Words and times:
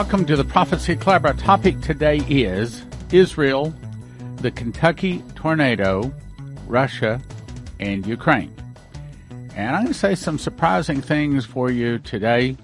Welcome 0.00 0.24
to 0.26 0.36
the 0.36 0.46
Prophecy 0.46 0.96
Club. 0.96 1.26
Our 1.26 1.34
topic 1.34 1.78
today 1.82 2.22
is 2.26 2.86
Israel, 3.12 3.74
the 4.36 4.50
Kentucky 4.50 5.22
tornado, 5.34 6.10
Russia, 6.66 7.20
and 7.80 8.06
Ukraine. 8.06 8.50
And 9.54 9.76
I'm 9.76 9.82
going 9.82 9.92
to 9.92 9.94
say 9.94 10.14
some 10.14 10.38
surprising 10.38 11.02
things 11.02 11.44
for 11.44 11.70
you 11.70 11.98
today, 11.98 12.56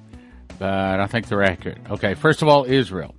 but 0.58 0.98
I 0.98 1.06
think 1.06 1.28
they're 1.28 1.42
accurate. 1.42 1.76
Okay, 1.90 2.14
first 2.14 2.40
of 2.40 2.48
all, 2.48 2.64
Israel. 2.64 3.14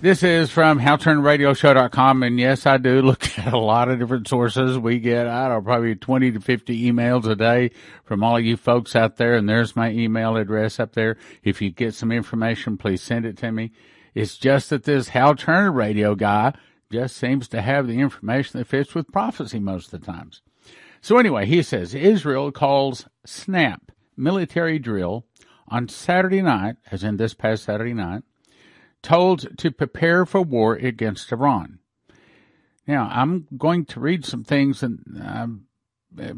This 0.00 0.22
is 0.22 0.48
from 0.48 0.78
HalTurnerRadioShow.com, 0.78 2.22
and 2.22 2.38
yes, 2.38 2.66
I 2.66 2.76
do 2.76 3.02
look 3.02 3.36
at 3.38 3.52
a 3.52 3.58
lot 3.58 3.88
of 3.88 3.98
different 3.98 4.28
sources. 4.28 4.78
We 4.78 5.00
get, 5.00 5.26
I 5.26 5.48
don't 5.48 5.58
know, 5.58 5.62
probably 5.62 5.96
20 5.96 6.30
to 6.30 6.40
50 6.40 6.92
emails 6.92 7.26
a 7.26 7.34
day 7.34 7.72
from 8.04 8.22
all 8.22 8.36
of 8.36 8.44
you 8.44 8.56
folks 8.56 8.94
out 8.94 9.16
there, 9.16 9.34
and 9.34 9.48
there's 9.48 9.74
my 9.74 9.90
email 9.90 10.36
address 10.36 10.78
up 10.78 10.92
there. 10.92 11.16
If 11.42 11.60
you 11.60 11.70
get 11.70 11.94
some 11.94 12.12
information, 12.12 12.76
please 12.76 13.02
send 13.02 13.26
it 13.26 13.36
to 13.38 13.50
me. 13.50 13.72
It's 14.14 14.36
just 14.36 14.70
that 14.70 14.84
this 14.84 15.08
Hal 15.08 15.34
Turner 15.34 15.72
radio 15.72 16.14
guy 16.14 16.54
just 16.92 17.16
seems 17.16 17.48
to 17.48 17.60
have 17.60 17.88
the 17.88 17.98
information 17.98 18.60
that 18.60 18.68
fits 18.68 18.94
with 18.94 19.10
prophecy 19.10 19.58
most 19.58 19.92
of 19.92 20.00
the 20.00 20.06
times. 20.06 20.42
So 21.00 21.18
anyway, 21.18 21.46
he 21.46 21.60
says 21.60 21.92
Israel 21.92 22.52
calls 22.52 23.08
SNAP 23.26 23.90
military 24.16 24.78
drill 24.78 25.26
on 25.66 25.88
Saturday 25.88 26.40
night, 26.40 26.76
as 26.92 27.02
in 27.02 27.16
this 27.16 27.34
past 27.34 27.64
Saturday 27.64 27.94
night, 27.94 28.22
told 29.02 29.58
to 29.58 29.70
prepare 29.70 30.26
for 30.26 30.42
war 30.42 30.74
against 30.74 31.32
Iran. 31.32 31.78
Now, 32.86 33.08
I'm 33.12 33.46
going 33.56 33.84
to 33.86 34.00
read 34.00 34.24
some 34.24 34.44
things, 34.44 34.82
and 34.82 35.00
I'm 35.22 35.66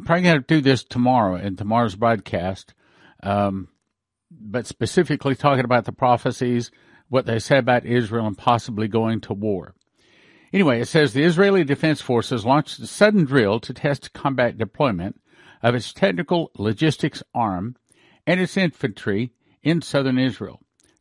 probably 0.05 0.23
going 0.23 0.41
to 0.41 0.47
do 0.47 0.61
this 0.61 0.83
tomorrow 0.83 1.37
in 1.37 1.57
tomorrow's 1.57 1.95
broadcast, 1.95 2.75
um, 3.23 3.69
but 4.31 4.67
specifically 4.67 5.35
talking 5.35 5.65
about 5.65 5.85
the 5.85 5.93
prophecies, 5.93 6.71
what 7.09 7.27
they 7.27 7.39
said 7.39 7.59
about 7.59 7.87
Israel 7.87 8.27
and 8.27 8.37
possibly 8.37 8.89
going 8.89 9.21
to 9.23 9.33
war. 9.33 9.75
Anyway, 10.53 10.81
it 10.81 10.89
says 10.89 11.13
the 11.13 11.23
Israeli 11.23 11.63
Defense 11.63 12.01
Forces 12.01 12.45
launched 12.45 12.81
a 12.81 12.87
sudden 12.87 13.25
drill 13.25 13.61
to 13.61 13.73
test 13.73 14.13
combat 14.13 14.59
deployment 14.59 15.21
of 15.63 15.77
its 15.77 15.93
technical 15.93 16.51
logistics 16.59 17.23
arm 17.33 17.77
and 18.27 18.41
its 18.41 18.57
infantry 18.57 19.33
in 19.63 19.83
southern 19.83 20.19
Israel 20.19 20.61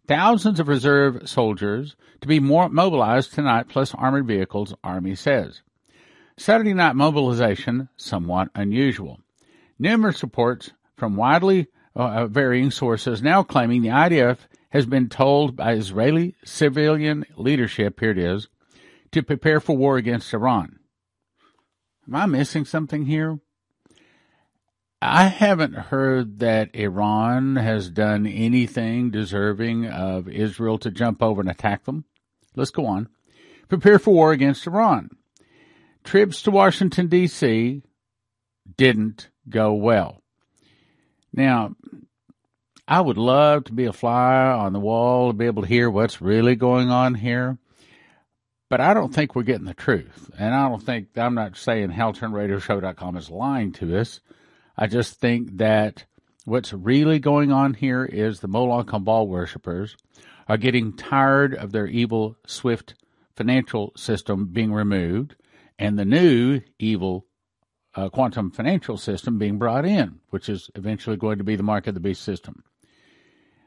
thousands 0.10 0.60
of 0.60 0.68
reserve 0.68 1.30
soldiers 1.30 1.96
to 2.20 2.28
be 2.28 2.40
more 2.40 2.68
mobilized 2.68 3.32
tonight, 3.32 3.70
plus 3.70 3.94
armored 3.94 4.26
vehicles, 4.26 4.74
Army 4.84 5.14
says. 5.14 5.62
Saturday 6.36 6.74
night 6.74 6.96
mobilization, 6.96 7.90
somewhat 7.96 8.50
unusual. 8.56 9.20
Numerous 9.78 10.24
reports 10.24 10.72
from 10.98 11.16
widely 11.16 11.68
uh, 11.96 12.26
varying 12.26 12.72
sources 12.72 13.22
now 13.22 13.44
claiming 13.44 13.84
the 13.84 13.90
IDF 13.90 14.40
has 14.72 14.88
been 14.88 15.10
told 15.10 15.56
by 15.56 15.74
Israeli 15.74 16.36
civilian 16.44 17.24
leadership, 17.38 18.00
here 18.00 18.12
it 18.12 18.18
is, 18.18 18.48
to 19.12 19.22
prepare 19.22 19.60
for 19.60 19.78
war 19.78 19.98
against 19.98 20.34
Iran. 20.34 20.80
Am 22.08 22.16
I 22.16 22.26
missing 22.26 22.66
something 22.66 23.06
here? 23.06 23.40
I 25.02 25.25
haven't 25.28 25.75
heard 25.75 26.39
that 26.39 26.75
Iran 26.75 27.55
has 27.55 27.89
done 27.89 28.28
anything 28.28 29.11
deserving 29.11 29.86
of 29.86 30.28
Israel 30.28 30.78
to 30.80 30.91
jump 30.91 31.23
over 31.23 31.39
and 31.39 31.50
attack 31.50 31.86
them. 31.86 32.03
Let's 32.56 32.72
go 32.72 32.86
on. 32.86 33.08
Prepare 33.69 34.00
for 34.00 34.14
war 34.14 34.31
against 34.33 34.67
Iran. 34.67 35.09
Trips 36.03 36.41
to 36.41 36.52
Washington, 36.52 37.08
D.C. 37.08 37.81
didn't 38.78 39.29
go 39.47 39.74
well. 39.74 40.22
Now, 41.31 41.75
I 42.88 43.00
would 43.00 43.18
love 43.18 43.66
to 43.66 43.74
be 43.74 43.85
a 43.85 43.94
fly 43.94 44.47
on 44.47 44.74
the 44.74 44.79
wall 44.79 45.29
to 45.29 45.38
be 45.38 45.45
able 45.45 45.62
to 45.62 45.68
hear 45.68 45.90
what's 45.90 46.22
really 46.22 46.56
going 46.56 46.90
on 46.90 47.13
here. 47.16 47.57
But 48.69 48.81
I 48.81 48.94
don't 48.94 49.13
think 49.13 49.35
we're 49.35 49.44
getting 49.44 49.66
the 49.66 49.74
truth. 49.74 50.29
And 50.38 50.53
I 50.53 50.68
don't 50.68 50.84
think, 50.84 51.09
I'm 51.16 51.35
not 51.35 51.56
saying 51.56 51.91
HalTurnerRadioShow.com 51.91 53.18
is 53.18 53.29
lying 53.29 53.72
to 53.74 53.97
us. 53.97 54.19
I 54.81 54.88
just 54.88 55.19
think 55.19 55.57
that 55.57 56.06
what's 56.45 56.72
really 56.72 57.19
going 57.19 57.51
on 57.51 57.73
here 57.73 58.06
is 58.06 58.40
the 58.40 58.47
Moloch 58.47 58.94
and 58.94 59.03
Baal 59.03 59.28
worshippers 59.28 59.97
are 60.47 60.56
getting 60.56 60.95
tired 60.95 61.53
of 61.53 61.73
their 61.73 61.85
evil, 61.85 62.38
swift 62.47 62.94
financial 63.35 63.91
system 63.97 64.47
being 64.53 64.72
removed 64.72 65.35
and 65.78 66.00
the 66.00 66.06
new 66.06 66.62
evil 66.79 67.25
uh, 67.94 68.07
quantum 68.07 68.51
financial 68.51 68.95
system 68.95 69.38
being 69.38 69.57
brought 69.57 69.85
in, 69.85 70.22
which 70.29 70.47
is 70.47 70.69
eventually 70.75 71.18
going 71.18 71.39
to 71.39 71.44
be 71.44 71.57
the 71.57 71.63
mark 71.63 71.85
of 71.85 71.94
the 71.94 72.00
beast 72.00 72.22
system. 72.22 72.63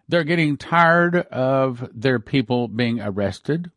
They're 0.08 0.24
getting 0.24 0.56
tired 0.56 1.16
of 1.16 1.90
their 1.92 2.20
people 2.20 2.68
being 2.68 3.02
arrested, 3.02 3.70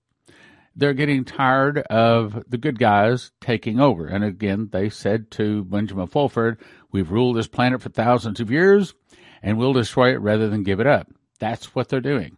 they're 0.76 0.94
getting 0.94 1.24
tired 1.24 1.80
of 1.80 2.44
the 2.50 2.58
good 2.58 2.78
guys 2.78 3.32
taking 3.40 3.80
over. 3.80 4.08
And 4.08 4.24
again, 4.24 4.70
they 4.72 4.90
said 4.90 5.32
to 5.32 5.64
Benjamin 5.64 6.08
Fulford, 6.08 6.60
we've 6.96 7.12
ruled 7.12 7.36
this 7.36 7.48
planet 7.48 7.82
for 7.82 7.90
thousands 7.90 8.40
of 8.40 8.50
years 8.50 8.94
and 9.44 9.58
we'll 9.58 9.74
destroy 9.74 10.14
it 10.14 10.22
rather 10.22 10.50
than 10.50 10.64
give 10.64 10.80
it 10.80 10.88
up. 10.88 11.12
That's 11.40 11.76
what 11.76 11.90
they're 11.90 12.00
doing. 12.00 12.38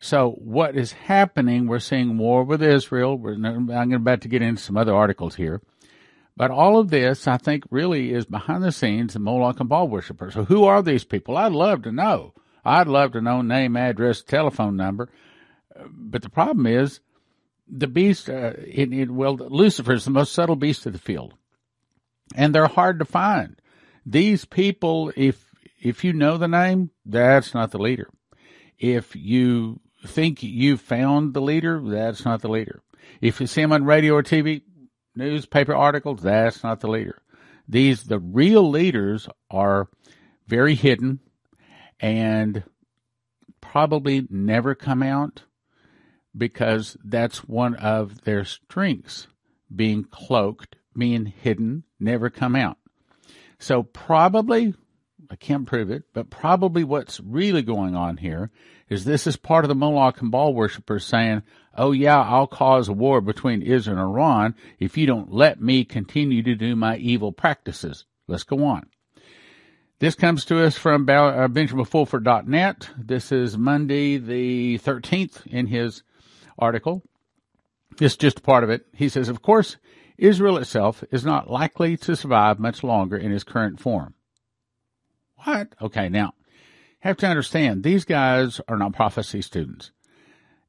So 0.00 0.32
what 0.32 0.76
is 0.76 0.92
happening, 0.92 1.66
we're 1.66 1.78
seeing 1.78 2.18
war 2.18 2.44
with 2.44 2.62
Israel. 2.62 3.16
We're, 3.16 3.34
I'm 3.34 3.92
about 3.94 4.20
to 4.20 4.28
get 4.28 4.42
into 4.42 4.62
some 4.62 4.76
other 4.76 4.94
articles 4.94 5.34
here. 5.34 5.62
But 6.36 6.50
all 6.50 6.78
of 6.78 6.90
this, 6.90 7.26
I 7.26 7.38
think, 7.38 7.64
really 7.70 8.12
is 8.12 8.26
behind 8.26 8.62
the 8.62 8.70
scenes 8.70 9.14
the 9.14 9.18
Moloch 9.18 9.58
and 9.58 9.68
Baal 9.70 9.88
worshippers. 9.88 10.34
So 10.34 10.44
who 10.44 10.64
are 10.64 10.82
these 10.82 11.04
people? 11.04 11.38
I'd 11.38 11.52
love 11.52 11.82
to 11.84 11.92
know. 11.92 12.34
I'd 12.62 12.88
love 12.88 13.12
to 13.12 13.22
know 13.22 13.40
name, 13.40 13.74
address, 13.76 14.20
telephone 14.22 14.76
number. 14.76 15.08
But 15.88 16.20
the 16.20 16.28
problem 16.28 16.66
is 16.66 17.00
the 17.66 17.86
beast, 17.86 18.28
uh, 18.28 18.52
it, 18.58 18.92
it, 18.92 19.10
well, 19.10 19.36
Lucifer 19.36 19.94
is 19.94 20.04
the 20.04 20.10
most 20.10 20.34
subtle 20.34 20.56
beast 20.56 20.84
of 20.84 20.92
the 20.92 20.98
field. 20.98 21.32
And 22.34 22.54
they're 22.54 22.66
hard 22.66 22.98
to 22.98 23.06
find. 23.06 23.56
These 24.06 24.44
people, 24.44 25.12
if, 25.16 25.52
if 25.80 26.04
you 26.04 26.12
know 26.12 26.38
the 26.38 26.46
name, 26.46 26.90
that's 27.04 27.52
not 27.52 27.72
the 27.72 27.78
leader. 27.78 28.08
If 28.78 29.16
you 29.16 29.80
think 30.06 30.44
you 30.44 30.76
found 30.76 31.34
the 31.34 31.40
leader, 31.40 31.80
that's 31.84 32.24
not 32.24 32.40
the 32.40 32.48
leader. 32.48 32.82
If 33.20 33.40
you 33.40 33.48
see 33.48 33.62
him 33.62 33.72
on 33.72 33.84
radio 33.84 34.14
or 34.14 34.22
TV, 34.22 34.62
newspaper 35.16 35.74
articles, 35.74 36.22
that's 36.22 36.62
not 36.62 36.80
the 36.80 36.88
leader. 36.88 37.20
These, 37.68 38.04
the 38.04 38.20
real 38.20 38.68
leaders 38.70 39.28
are 39.50 39.88
very 40.46 40.76
hidden 40.76 41.18
and 41.98 42.62
probably 43.60 44.28
never 44.30 44.76
come 44.76 45.02
out 45.02 45.42
because 46.36 46.96
that's 47.02 47.38
one 47.38 47.74
of 47.74 48.22
their 48.22 48.44
strengths 48.44 49.26
being 49.74 50.04
cloaked, 50.04 50.76
being 50.96 51.26
hidden, 51.26 51.82
never 51.98 52.30
come 52.30 52.54
out. 52.54 52.78
So 53.58 53.82
probably, 53.82 54.74
I 55.30 55.36
can't 55.36 55.66
prove 55.66 55.90
it, 55.90 56.04
but 56.12 56.30
probably 56.30 56.84
what's 56.84 57.20
really 57.20 57.62
going 57.62 57.94
on 57.94 58.18
here 58.18 58.50
is 58.88 59.04
this 59.04 59.26
is 59.26 59.36
part 59.36 59.64
of 59.64 59.68
the 59.68 59.74
Moloch 59.74 60.20
and 60.20 60.30
Baal 60.30 60.54
worshippers 60.54 61.04
saying, 61.04 61.42
oh 61.76 61.92
yeah, 61.92 62.20
I'll 62.20 62.46
cause 62.46 62.88
a 62.88 62.92
war 62.92 63.20
between 63.20 63.62
Israel 63.62 63.98
and 63.98 64.06
Iran 64.06 64.54
if 64.78 64.96
you 64.96 65.06
don't 65.06 65.32
let 65.32 65.60
me 65.60 65.84
continue 65.84 66.42
to 66.42 66.54
do 66.54 66.76
my 66.76 66.96
evil 66.96 67.32
practices. 67.32 68.04
Let's 68.28 68.44
go 68.44 68.64
on. 68.64 68.86
This 69.98 70.14
comes 70.14 70.44
to 70.46 70.62
us 70.62 70.76
from 70.76 71.08
uh, 71.08 71.48
BenjaminFulford.net. 71.48 72.90
This 72.98 73.32
is 73.32 73.56
Monday 73.56 74.18
the 74.18 74.78
13th 74.78 75.46
in 75.46 75.68
his 75.68 76.02
article. 76.58 77.02
It's 77.98 78.16
just 78.16 78.42
part 78.42 78.62
of 78.62 78.68
it. 78.68 78.84
He 78.92 79.08
says, 79.08 79.30
of 79.30 79.40
course, 79.40 79.78
Israel 80.18 80.58
itself 80.58 81.04
is 81.10 81.24
not 81.24 81.50
likely 81.50 81.96
to 81.98 82.16
survive 82.16 82.58
much 82.58 82.82
longer 82.82 83.16
in 83.16 83.32
its 83.32 83.44
current 83.44 83.80
form. 83.80 84.14
What? 85.44 85.74
Okay, 85.80 86.08
now, 86.08 86.32
have 87.00 87.16
to 87.18 87.26
understand, 87.26 87.82
these 87.82 88.04
guys 88.04 88.60
are 88.68 88.76
not 88.76 88.94
prophecy 88.94 89.42
students. 89.42 89.90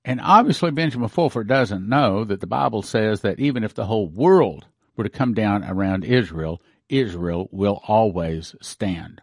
And 0.05 0.21
obviously 0.21 0.71
Benjamin 0.71 1.09
Fulford 1.09 1.47
doesn't 1.47 1.87
know 1.87 2.23
that 2.23 2.39
the 2.39 2.47
Bible 2.47 2.81
says 2.81 3.21
that 3.21 3.39
even 3.39 3.63
if 3.63 3.73
the 3.73 3.85
whole 3.85 4.07
world 4.07 4.65
were 4.95 5.03
to 5.03 5.09
come 5.09 5.33
down 5.33 5.63
around 5.63 6.05
Israel, 6.05 6.61
Israel 6.89 7.49
will 7.51 7.81
always 7.87 8.55
stand. 8.61 9.21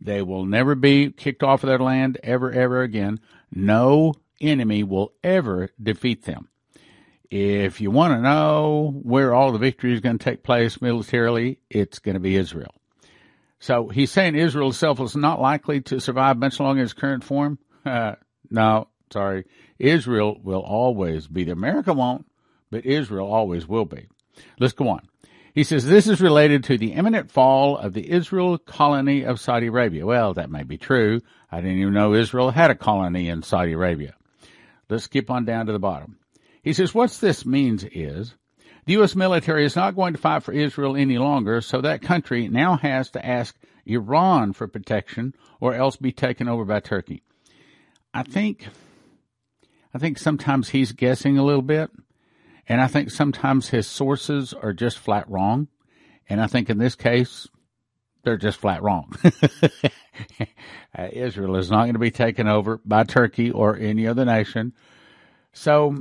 They 0.00 0.22
will 0.22 0.44
never 0.44 0.74
be 0.74 1.10
kicked 1.10 1.42
off 1.42 1.62
of 1.62 1.68
their 1.68 1.78
land 1.78 2.18
ever, 2.22 2.50
ever 2.52 2.82
again. 2.82 3.20
No 3.52 4.14
enemy 4.40 4.82
will 4.84 5.12
ever 5.22 5.70
defeat 5.82 6.24
them. 6.24 6.48
If 7.30 7.80
you 7.80 7.92
want 7.92 8.14
to 8.14 8.20
know 8.20 8.92
where 9.02 9.32
all 9.32 9.52
the 9.52 9.58
victory 9.58 9.94
is 9.94 10.00
going 10.00 10.18
to 10.18 10.24
take 10.24 10.42
place 10.42 10.82
militarily, 10.82 11.60
it's 11.70 12.00
going 12.00 12.14
to 12.14 12.20
be 12.20 12.36
Israel. 12.36 12.74
So 13.60 13.88
he's 13.88 14.10
saying 14.10 14.34
Israel 14.34 14.70
itself 14.70 15.00
is 15.00 15.14
not 15.14 15.40
likely 15.40 15.80
to 15.82 16.00
survive 16.00 16.38
much 16.38 16.58
longer 16.58 16.80
in 16.80 16.84
its 16.84 16.92
current 16.92 17.22
form. 17.22 17.58
Uh, 17.86 18.14
no, 18.50 18.88
sorry. 19.12 19.44
Israel 19.78 20.40
will 20.42 20.60
always 20.60 21.28
be 21.28 21.44
there. 21.44 21.54
America 21.54 21.92
won't, 21.92 22.26
but 22.70 22.84
Israel 22.84 23.32
always 23.32 23.66
will 23.66 23.84
be. 23.84 24.08
Let's 24.58 24.72
go 24.72 24.88
on. 24.88 25.02
He 25.54 25.64
says 25.64 25.84
this 25.84 26.06
is 26.06 26.20
related 26.20 26.64
to 26.64 26.78
the 26.78 26.92
imminent 26.92 27.30
fall 27.30 27.76
of 27.76 27.92
the 27.92 28.10
Israel 28.10 28.56
colony 28.56 29.24
of 29.24 29.40
Saudi 29.40 29.66
Arabia. 29.66 30.06
Well, 30.06 30.34
that 30.34 30.50
may 30.50 30.62
be 30.62 30.78
true. 30.78 31.20
I 31.50 31.60
didn't 31.60 31.78
even 31.78 31.94
know 31.94 32.14
Israel 32.14 32.50
had 32.50 32.70
a 32.70 32.76
colony 32.76 33.28
in 33.28 33.42
Saudi 33.42 33.72
Arabia. 33.72 34.14
Let's 34.88 35.04
skip 35.04 35.30
on 35.30 35.44
down 35.44 35.66
to 35.66 35.72
the 35.72 35.78
bottom. 35.78 36.19
He 36.62 36.72
says, 36.72 36.94
what 36.94 37.10
this 37.12 37.46
means 37.46 37.84
is 37.84 38.34
the 38.84 38.92
U.S. 38.94 39.14
military 39.14 39.64
is 39.64 39.76
not 39.76 39.96
going 39.96 40.14
to 40.14 40.18
fight 40.18 40.42
for 40.42 40.52
Israel 40.52 40.96
any 40.96 41.18
longer, 41.18 41.60
so 41.60 41.80
that 41.80 42.02
country 42.02 42.48
now 42.48 42.76
has 42.76 43.10
to 43.10 43.24
ask 43.24 43.56
Iran 43.86 44.52
for 44.52 44.66
protection 44.66 45.34
or 45.60 45.74
else 45.74 45.96
be 45.96 46.12
taken 46.12 46.48
over 46.48 46.64
by 46.64 46.80
Turkey. 46.80 47.22
I 48.12 48.22
think, 48.22 48.68
I 49.94 49.98
think 49.98 50.18
sometimes 50.18 50.70
he's 50.70 50.92
guessing 50.92 51.38
a 51.38 51.44
little 51.44 51.62
bit, 51.62 51.90
and 52.68 52.80
I 52.80 52.86
think 52.86 53.10
sometimes 53.10 53.68
his 53.68 53.86
sources 53.86 54.52
are 54.52 54.72
just 54.72 54.98
flat 54.98 55.28
wrong, 55.30 55.68
and 56.28 56.40
I 56.40 56.46
think 56.46 56.70
in 56.70 56.78
this 56.78 56.94
case, 56.94 57.48
they're 58.22 58.36
just 58.36 58.58
flat 58.58 58.82
wrong. 58.82 59.14
uh, 60.98 61.08
Israel 61.12 61.56
is 61.56 61.70
not 61.70 61.84
going 61.84 61.94
to 61.94 61.98
be 61.98 62.10
taken 62.10 62.48
over 62.48 62.80
by 62.84 63.04
Turkey 63.04 63.50
or 63.50 63.76
any 63.76 64.06
other 64.06 64.24
nation. 64.24 64.74
So 65.52 65.96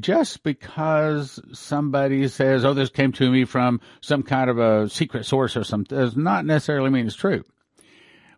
just 0.00 0.42
because 0.42 1.40
somebody 1.52 2.28
says, 2.28 2.64
oh, 2.64 2.74
this 2.74 2.90
came 2.90 3.12
to 3.12 3.30
me 3.30 3.44
from 3.44 3.80
some 4.00 4.22
kind 4.22 4.50
of 4.50 4.58
a 4.58 4.88
secret 4.88 5.24
source 5.24 5.56
or 5.56 5.64
something 5.64 5.96
does 5.96 6.16
not 6.16 6.44
necessarily 6.44 6.90
mean 6.90 7.06
it's 7.06 7.16
true. 7.16 7.44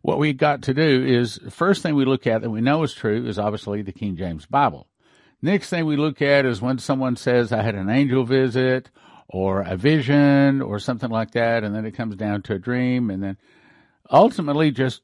What 0.02 0.18
we 0.18 0.32
got 0.32 0.62
to 0.62 0.74
do 0.74 1.04
is 1.04 1.38
first 1.50 1.82
thing 1.82 1.94
we 1.94 2.04
look 2.04 2.26
at 2.26 2.42
that 2.42 2.50
we 2.50 2.60
know 2.60 2.82
is 2.82 2.94
true 2.94 3.26
is 3.26 3.38
obviously 3.38 3.82
the 3.82 3.92
King 3.92 4.16
James 4.16 4.46
Bible. 4.46 4.86
Next 5.42 5.70
thing 5.70 5.86
we 5.86 5.96
look 5.96 6.20
at 6.20 6.44
is 6.46 6.60
when 6.60 6.78
someone 6.78 7.16
says, 7.16 7.52
I 7.52 7.62
had 7.62 7.74
an 7.74 7.90
angel 7.90 8.24
visit 8.24 8.90
or 9.28 9.62
a 9.62 9.76
vision 9.76 10.60
or 10.60 10.78
something 10.78 11.10
like 11.10 11.32
that, 11.32 11.64
and 11.64 11.74
then 11.74 11.86
it 11.86 11.92
comes 11.92 12.16
down 12.16 12.42
to 12.42 12.54
a 12.54 12.58
dream, 12.58 13.10
and 13.10 13.22
then 13.22 13.36
ultimately 14.10 14.70
just 14.70 15.02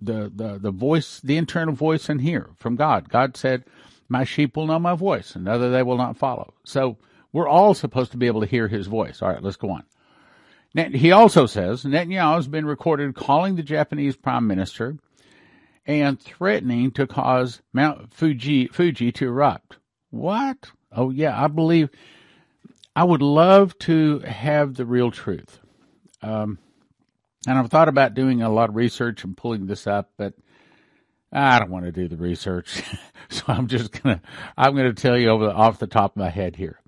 the, 0.00 0.32
the, 0.34 0.58
the 0.58 0.70
voice, 0.70 1.20
the 1.20 1.36
internal 1.36 1.74
voice 1.74 2.08
in 2.08 2.18
here 2.18 2.50
from 2.56 2.76
God. 2.76 3.08
God 3.08 3.36
said, 3.36 3.64
my 4.08 4.24
sheep 4.24 4.56
will 4.56 4.66
know 4.66 4.78
my 4.78 4.94
voice, 4.94 5.34
and 5.34 5.48
other 5.48 5.70
they 5.70 5.82
will 5.82 5.98
not 5.98 6.16
follow. 6.16 6.54
So 6.64 6.96
we're 7.32 7.48
all 7.48 7.74
supposed 7.74 8.12
to 8.12 8.16
be 8.16 8.26
able 8.26 8.40
to 8.40 8.46
hear 8.46 8.68
his 8.68 8.86
voice. 8.86 9.20
All 9.22 9.28
right, 9.28 9.42
let's 9.42 9.56
go 9.56 9.70
on. 9.70 9.84
He 10.74 11.12
also 11.12 11.46
says 11.46 11.84
Netanyahu 11.84 12.36
has 12.36 12.48
been 12.48 12.66
recorded 12.66 13.14
calling 13.14 13.56
the 13.56 13.62
Japanese 13.62 14.16
prime 14.16 14.46
minister 14.46 14.96
and 15.86 16.20
threatening 16.20 16.90
to 16.92 17.06
cause 17.06 17.62
Mount 17.72 18.12
Fuji, 18.12 18.68
Fuji 18.68 19.10
to 19.12 19.26
erupt. 19.26 19.78
What? 20.10 20.70
Oh 20.92 21.10
yeah, 21.10 21.42
I 21.42 21.48
believe. 21.48 21.88
I 22.94 23.04
would 23.04 23.22
love 23.22 23.78
to 23.80 24.18
have 24.20 24.74
the 24.74 24.84
real 24.84 25.10
truth. 25.10 25.60
Um, 26.20 26.58
and 27.46 27.58
I've 27.58 27.70
thought 27.70 27.88
about 27.88 28.14
doing 28.14 28.42
a 28.42 28.50
lot 28.50 28.68
of 28.68 28.76
research 28.76 29.24
and 29.24 29.36
pulling 29.36 29.66
this 29.66 29.86
up, 29.86 30.10
but 30.18 30.34
I 31.30 31.58
don't 31.58 31.70
want 31.70 31.84
to 31.84 31.92
do 31.92 32.08
the 32.08 32.16
research, 32.16 32.82
so 33.28 33.44
I'm 33.48 33.66
just 33.66 34.02
gonna 34.02 34.20
I'm 34.56 34.74
gonna 34.74 34.94
tell 34.94 35.16
you 35.18 35.28
over 35.28 35.46
the, 35.46 35.52
off 35.52 35.78
the 35.78 35.86
top 35.86 36.12
of 36.12 36.16
my 36.16 36.30
head 36.30 36.56
here 36.56 36.80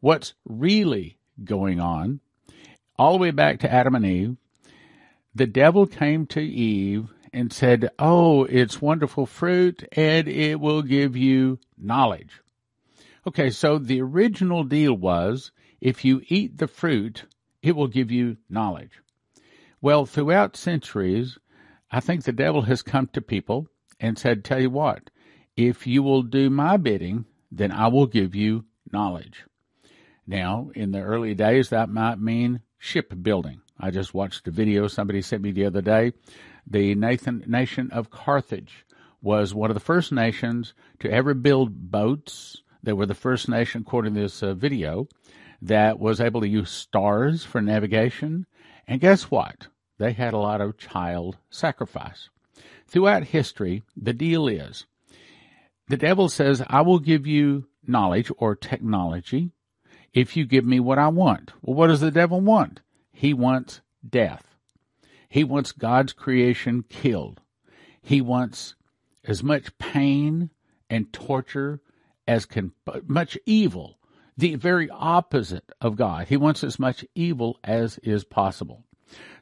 what's 0.00 0.34
really 0.44 1.18
going 1.42 1.80
on. 1.80 2.20
All 2.98 3.12
the 3.12 3.18
way 3.18 3.30
back 3.30 3.60
to 3.60 3.72
Adam 3.72 3.94
and 3.94 4.06
Eve, 4.06 4.36
the 5.34 5.46
devil 5.46 5.86
came 5.86 6.26
to 6.26 6.40
Eve 6.40 7.08
and 7.32 7.52
said, 7.52 7.90
"Oh, 7.98 8.44
it's 8.44 8.80
wonderful 8.80 9.26
fruit, 9.26 9.84
and 9.92 10.28
it 10.28 10.60
will 10.60 10.82
give 10.82 11.16
you 11.16 11.58
knowledge." 11.76 12.40
Okay, 13.26 13.50
so 13.50 13.78
the 13.78 14.00
original 14.00 14.62
deal 14.64 14.94
was 14.94 15.50
if 15.80 16.04
you 16.04 16.22
eat 16.28 16.58
the 16.58 16.68
fruit, 16.68 17.24
it 17.62 17.74
will 17.74 17.88
give 17.88 18.10
you 18.10 18.36
knowledge. 18.48 19.02
Well, 19.80 20.06
throughout 20.06 20.56
centuries, 20.56 21.38
I 21.90 22.00
think 22.00 22.24
the 22.24 22.32
devil 22.32 22.62
has 22.62 22.82
come 22.82 23.08
to 23.08 23.20
people 23.20 23.68
and 24.00 24.18
said, 24.18 24.44
Tell 24.44 24.60
you 24.60 24.70
what, 24.70 25.10
if 25.56 25.86
you 25.86 26.02
will 26.02 26.22
do 26.22 26.50
my 26.50 26.76
bidding, 26.76 27.24
then 27.50 27.72
I 27.72 27.88
will 27.88 28.06
give 28.06 28.34
you 28.34 28.64
knowledge. 28.92 29.44
Now, 30.26 30.70
in 30.74 30.90
the 30.90 31.02
early 31.02 31.34
days, 31.34 31.68
that 31.70 31.88
might 31.88 32.18
mean 32.18 32.60
shipbuilding. 32.78 33.60
I 33.78 33.90
just 33.90 34.14
watched 34.14 34.48
a 34.48 34.50
video 34.50 34.88
somebody 34.88 35.22
sent 35.22 35.42
me 35.42 35.52
the 35.52 35.66
other 35.66 35.82
day. 35.82 36.12
The 36.66 36.94
Nathan, 36.94 37.44
nation 37.46 37.90
of 37.92 38.10
Carthage 38.10 38.86
was 39.22 39.54
one 39.54 39.70
of 39.70 39.74
the 39.74 39.80
first 39.80 40.12
nations 40.12 40.74
to 41.00 41.10
ever 41.10 41.34
build 41.34 41.90
boats. 41.90 42.62
They 42.82 42.92
were 42.92 43.06
the 43.06 43.14
first 43.14 43.48
nation, 43.48 43.82
according 43.82 44.14
to 44.14 44.20
this 44.20 44.42
uh, 44.42 44.54
video, 44.54 45.08
that 45.62 45.98
was 45.98 46.20
able 46.20 46.40
to 46.40 46.48
use 46.48 46.70
stars 46.70 47.44
for 47.44 47.60
navigation. 47.60 48.46
And 48.86 49.00
guess 49.00 49.30
what? 49.30 49.68
They 49.98 50.12
had 50.12 50.34
a 50.34 50.38
lot 50.38 50.60
of 50.60 50.76
child 50.76 51.38
sacrifice. 51.50 52.28
Throughout 52.86 53.24
history, 53.24 53.82
the 53.96 54.12
deal 54.12 54.46
is 54.48 54.86
the 55.88 55.96
devil 55.96 56.28
says, 56.28 56.62
I 56.66 56.80
will 56.80 56.98
give 56.98 57.26
you 57.26 57.66
knowledge 57.86 58.30
or 58.38 58.56
technology 58.56 59.52
if 60.12 60.36
you 60.36 60.44
give 60.44 60.64
me 60.64 60.80
what 60.80 60.98
I 60.98 61.08
want. 61.08 61.52
Well, 61.62 61.76
what 61.76 61.88
does 61.88 62.00
the 62.00 62.10
devil 62.10 62.40
want? 62.40 62.80
He 63.12 63.32
wants 63.32 63.80
death. 64.08 64.56
He 65.28 65.44
wants 65.44 65.72
God's 65.72 66.12
creation 66.12 66.84
killed. 66.88 67.40
He 68.02 68.20
wants 68.20 68.74
as 69.24 69.42
much 69.42 69.76
pain 69.78 70.50
and 70.88 71.12
torture 71.12 71.80
as 72.26 72.46
can, 72.46 72.72
much 73.06 73.38
evil, 73.46 73.98
the 74.36 74.54
very 74.56 74.88
opposite 74.90 75.70
of 75.80 75.96
God. 75.96 76.28
He 76.28 76.36
wants 76.36 76.62
as 76.64 76.78
much 76.78 77.04
evil 77.14 77.58
as 77.64 77.98
is 77.98 78.24
possible. 78.24 78.84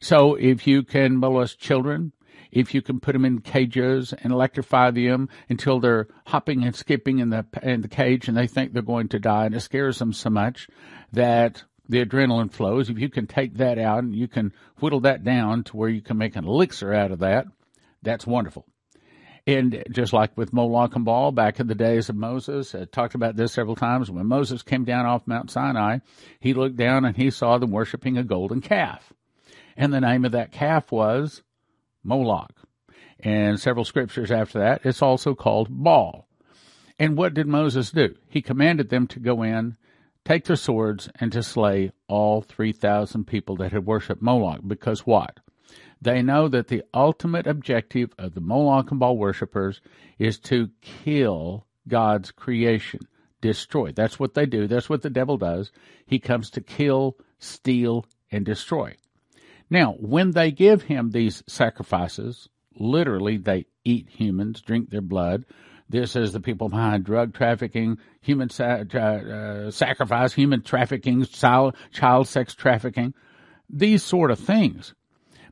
So 0.01 0.35
if 0.35 0.67
you 0.67 0.83
can 0.83 1.19
molest 1.19 1.59
children, 1.59 2.13
if 2.55 2.73
you 2.73 2.81
can 2.81 3.01
put 3.01 3.13
them 3.13 3.25
in 3.25 3.41
cages 3.41 4.15
and 4.23 4.33
electrify 4.33 4.91
them 4.93 5.29
until 5.49 5.81
they're 5.81 6.07
hopping 6.27 6.65
and 6.65 6.75
skipping 6.75 7.19
in 7.19 7.31
the 7.31 7.45
in 7.63 7.83
the 7.83 7.89
cage 7.89 8.29
and 8.29 8.37
they 8.37 8.47
think 8.47 8.73
they're 8.73 8.83
going 8.83 9.09
to 9.09 9.19
die 9.19 9.47
and 9.47 9.55
it 9.55 9.61
scares 9.61 9.99
them 9.99 10.13
so 10.13 10.31
much 10.31 10.69
that 11.13 11.65
the 11.89 12.05
adrenaline 12.05 12.53
flows. 12.53 12.89
If 12.89 12.99
you 12.99 13.11
can 13.11 13.27
take 13.27 13.59
that 13.59 13.79
out 13.79 14.05
and 14.05 14.15
you 14.15 14.29
can 14.29 14.53
whittle 14.79 15.01
that 15.01 15.25
down 15.25 15.65
to 15.65 15.77
where 15.77 15.89
you 15.89 16.01
can 16.01 16.17
make 16.17 16.37
an 16.37 16.47
elixir 16.47 16.95
out 16.95 17.11
of 17.11 17.19
that, 17.19 17.47
that's 18.03 18.27
wonderful. 18.27 18.65
And 19.47 19.83
just 19.91 20.15
like 20.15 20.35
with 20.39 20.55
Moloch 20.55 20.97
and 20.97 21.05
Baal 21.05 21.31
back 21.31 21.61
in 21.61 21.67
the 21.67 21.75
days 21.75 22.09
of 22.09 22.17
Moses, 22.17 22.75
I 22.75 22.87
talked 22.87 23.15
about 23.15 23.37
this 23.37 23.53
several 23.53 23.77
times. 23.77 24.11
When 24.11 24.27
Moses 24.27 24.63
came 24.63 24.85
down 24.85 25.05
off 25.05 25.27
Mount 25.27 25.51
Sinai, 25.51 25.99
he 26.41 26.55
looked 26.55 26.77
down 26.77 27.05
and 27.05 27.15
he 27.15 27.31
saw 27.31 27.59
them 27.59 27.71
worshiping 27.71 28.17
a 28.17 28.25
golden 28.25 28.63
calf. 28.63 29.13
And 29.77 29.93
the 29.93 30.01
name 30.01 30.25
of 30.25 30.33
that 30.33 30.53
calf 30.53 30.91
was 30.91 31.43
Moloch. 32.05 32.53
And 33.21 33.59
several 33.59 33.85
scriptures 33.85 34.31
after 34.31 34.59
that, 34.59 34.83
it's 34.85 35.03
also 35.03 35.35
called 35.35 35.69
Baal. 35.71 36.29
And 36.99 37.17
what 37.17 37.35
did 37.35 37.47
Moses 37.47 37.91
do? 37.91 38.15
He 38.29 38.43
commanded 38.43 38.91
them 38.91 39.07
to 39.09 39.21
go 39.21 39.43
in, 39.43 39.77
take 40.25 40.45
their 40.45 40.57
swords, 40.57 41.09
and 41.19 41.33
to 41.33 41.43
slay 41.43 41.93
all 42.07 42.43
3,000 42.43 43.25
people 43.25 43.57
that 43.57 43.73
had 43.73 43.87
worshipped 43.87 44.23
Moloch. 44.23 44.61
Because 44.67 45.01
what? 45.01 45.41
They 46.01 46.23
know 46.23 46.49
that 46.49 46.69
the 46.69 46.83
ultimate 46.93 47.47
objective 47.47 48.13
of 48.19 48.35
the 48.35 48.41
Moloch 48.41 48.91
and 48.91 49.01
Baal 49.01 49.17
worshippers 49.17 49.81
is 50.19 50.39
to 50.41 50.71
kill 50.83 51.67
God's 51.89 52.31
creation, 52.31 53.01
destroy. 53.41 53.93
That's 53.93 54.19
what 54.19 54.35
they 54.35 54.47
do. 54.47 54.67
That's 54.67 54.91
what 54.91 55.03
the 55.03 55.11
devil 55.11 55.39
does. 55.39 55.73
He 56.07 56.19
comes 56.19 56.51
to 56.51 56.61
kill, 56.61 57.17
steal, 57.39 58.07
and 58.31 58.45
destroy. 58.45 58.97
Now, 59.71 59.93
when 59.99 60.33
they 60.33 60.51
give 60.51 60.83
him 60.83 61.11
these 61.11 61.43
sacrifices, 61.47 62.49
literally 62.77 63.39
they 63.39 63.67
eat 63.85 64.09
humans, 64.09 64.61
drink 64.61 64.91
their 64.91 65.01
blood. 65.01 65.45
This 65.89 66.17
is 66.17 66.33
the 66.33 66.41
people 66.41 66.69
behind 66.69 67.05
drug 67.05 67.35
trafficking, 67.35 67.99
human 68.21 68.51
sa- 68.51 68.85
uh, 68.95 69.71
sacrifice, 69.71 70.33
human 70.33 70.63
trafficking, 70.63 71.25
child, 71.27 71.77
child 71.93 72.29
sex 72.29 72.55
trafficking, 72.55 73.15
these 73.69 74.03
sort 74.03 74.31
of 74.31 74.39
things. 74.39 74.95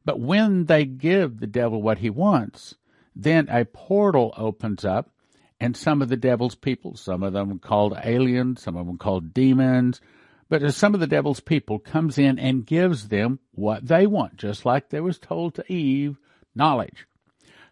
But 0.05 0.21
when 0.21 0.67
they 0.67 0.85
give 0.85 1.39
the 1.39 1.47
devil 1.47 1.81
what 1.81 1.99
he 1.99 2.11
wants, 2.11 2.75
then 3.15 3.49
a 3.49 3.65
portal 3.65 4.35
opens 4.37 4.85
up 4.85 5.11
and 5.61 5.77
some 5.77 6.03
of 6.03 6.09
the 6.09 6.17
devil's 6.17 6.57
people, 6.57 6.97
some 6.97 7.23
of 7.23 7.35
them 7.35 7.59
called 7.61 7.97
aliens, 8.03 8.63
some 8.63 8.77
of 8.77 8.87
them 8.87 8.99
called 8.99 9.33
demons, 9.33 10.01
but 10.53 10.75
some 10.75 10.93
of 10.93 11.01
the 11.01 11.07
devil's 11.07 11.41
people 11.41 11.79
comes 11.79 12.19
in 12.19 12.39
and 12.39 12.67
gives 12.67 13.09
them 13.09 13.39
what 13.53 13.89
they 13.89 14.07
want, 14.07 14.37
just 14.37 14.67
like 14.67 14.91
they 14.91 15.01
was 15.01 15.19
told 15.19 15.55
to 15.55 15.73
Eve, 15.73 16.19
knowledge. 16.55 17.07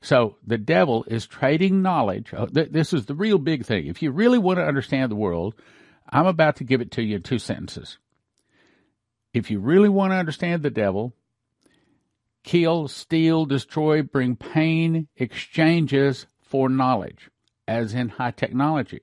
So 0.01 0.37
the 0.47 0.57
devil 0.57 1.05
is 1.07 1.27
trading 1.27 1.83
knowledge. 1.83 2.33
Uh, 2.33 2.47
this 2.51 2.95
is 2.95 3.05
the 3.05 3.15
real 3.15 3.37
big 3.37 3.67
thing. 3.67 3.87
If 3.87 4.01
you 4.01 4.11
really 4.11 4.39
want 4.39 4.61
to 4.61 4.65
understand 4.65 5.11
the 5.11 5.17
world, 5.17 5.57
I'm 6.09 6.25
about 6.25 6.57
to 6.57 6.65
give 6.65 6.81
it 6.81 6.91
to 6.93 7.03
you 7.03 7.17
in 7.17 7.23
two 7.23 7.39
sentences. 7.39 7.99
If 9.35 9.51
you 9.51 9.61
really 9.61 9.91
want 9.91 10.13
to 10.13 10.17
understand 10.17 10.63
the 10.63 10.71
devil, 10.71 11.13
kill, 12.45 12.89
steal, 12.89 13.45
destroy, 13.45 14.01
bring 14.01 14.37
pain, 14.37 15.07
exchanges 15.19 16.25
for 16.41 16.71
knowledge, 16.71 17.29
as 17.69 17.93
in 17.93 18.09
high 18.09 18.31
technology. 18.31 19.03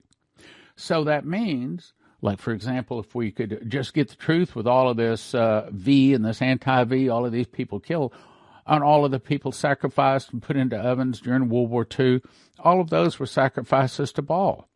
So 0.76 1.04
that 1.04 1.28
means 1.28 1.94
like, 2.22 2.40
for 2.40 2.52
example, 2.52 3.00
if 3.00 3.14
we 3.14 3.32
could 3.32 3.70
just 3.70 3.94
get 3.94 4.10
the 4.10 4.16
truth 4.16 4.56
with 4.56 4.66
all 4.66 4.90
of 4.90 4.98
this 4.98 5.36
uh, 5.36 5.70
V 5.72 6.14
and 6.14 6.26
this 6.26 6.42
anti 6.42 6.84
V, 6.84 7.10
all 7.10 7.26
of 7.26 7.32
these 7.32 7.48
people 7.48 7.80
killed, 7.80 8.14
and 8.66 8.84
all 8.84 9.06
of 9.06 9.12
the 9.12 9.20
people 9.20 9.52
sacrificed 9.52 10.34
and 10.34 10.42
put 10.42 10.58
into 10.58 10.78
ovens 10.78 11.22
during 11.22 11.48
World 11.48 11.70
War 11.70 11.88
II, 11.98 12.22
all 12.60 12.82
of 12.82 12.90
those 12.90 13.20
were 13.20 13.28
sacrifices 13.28 14.12
to 14.14 14.22
Baal. 14.22 14.68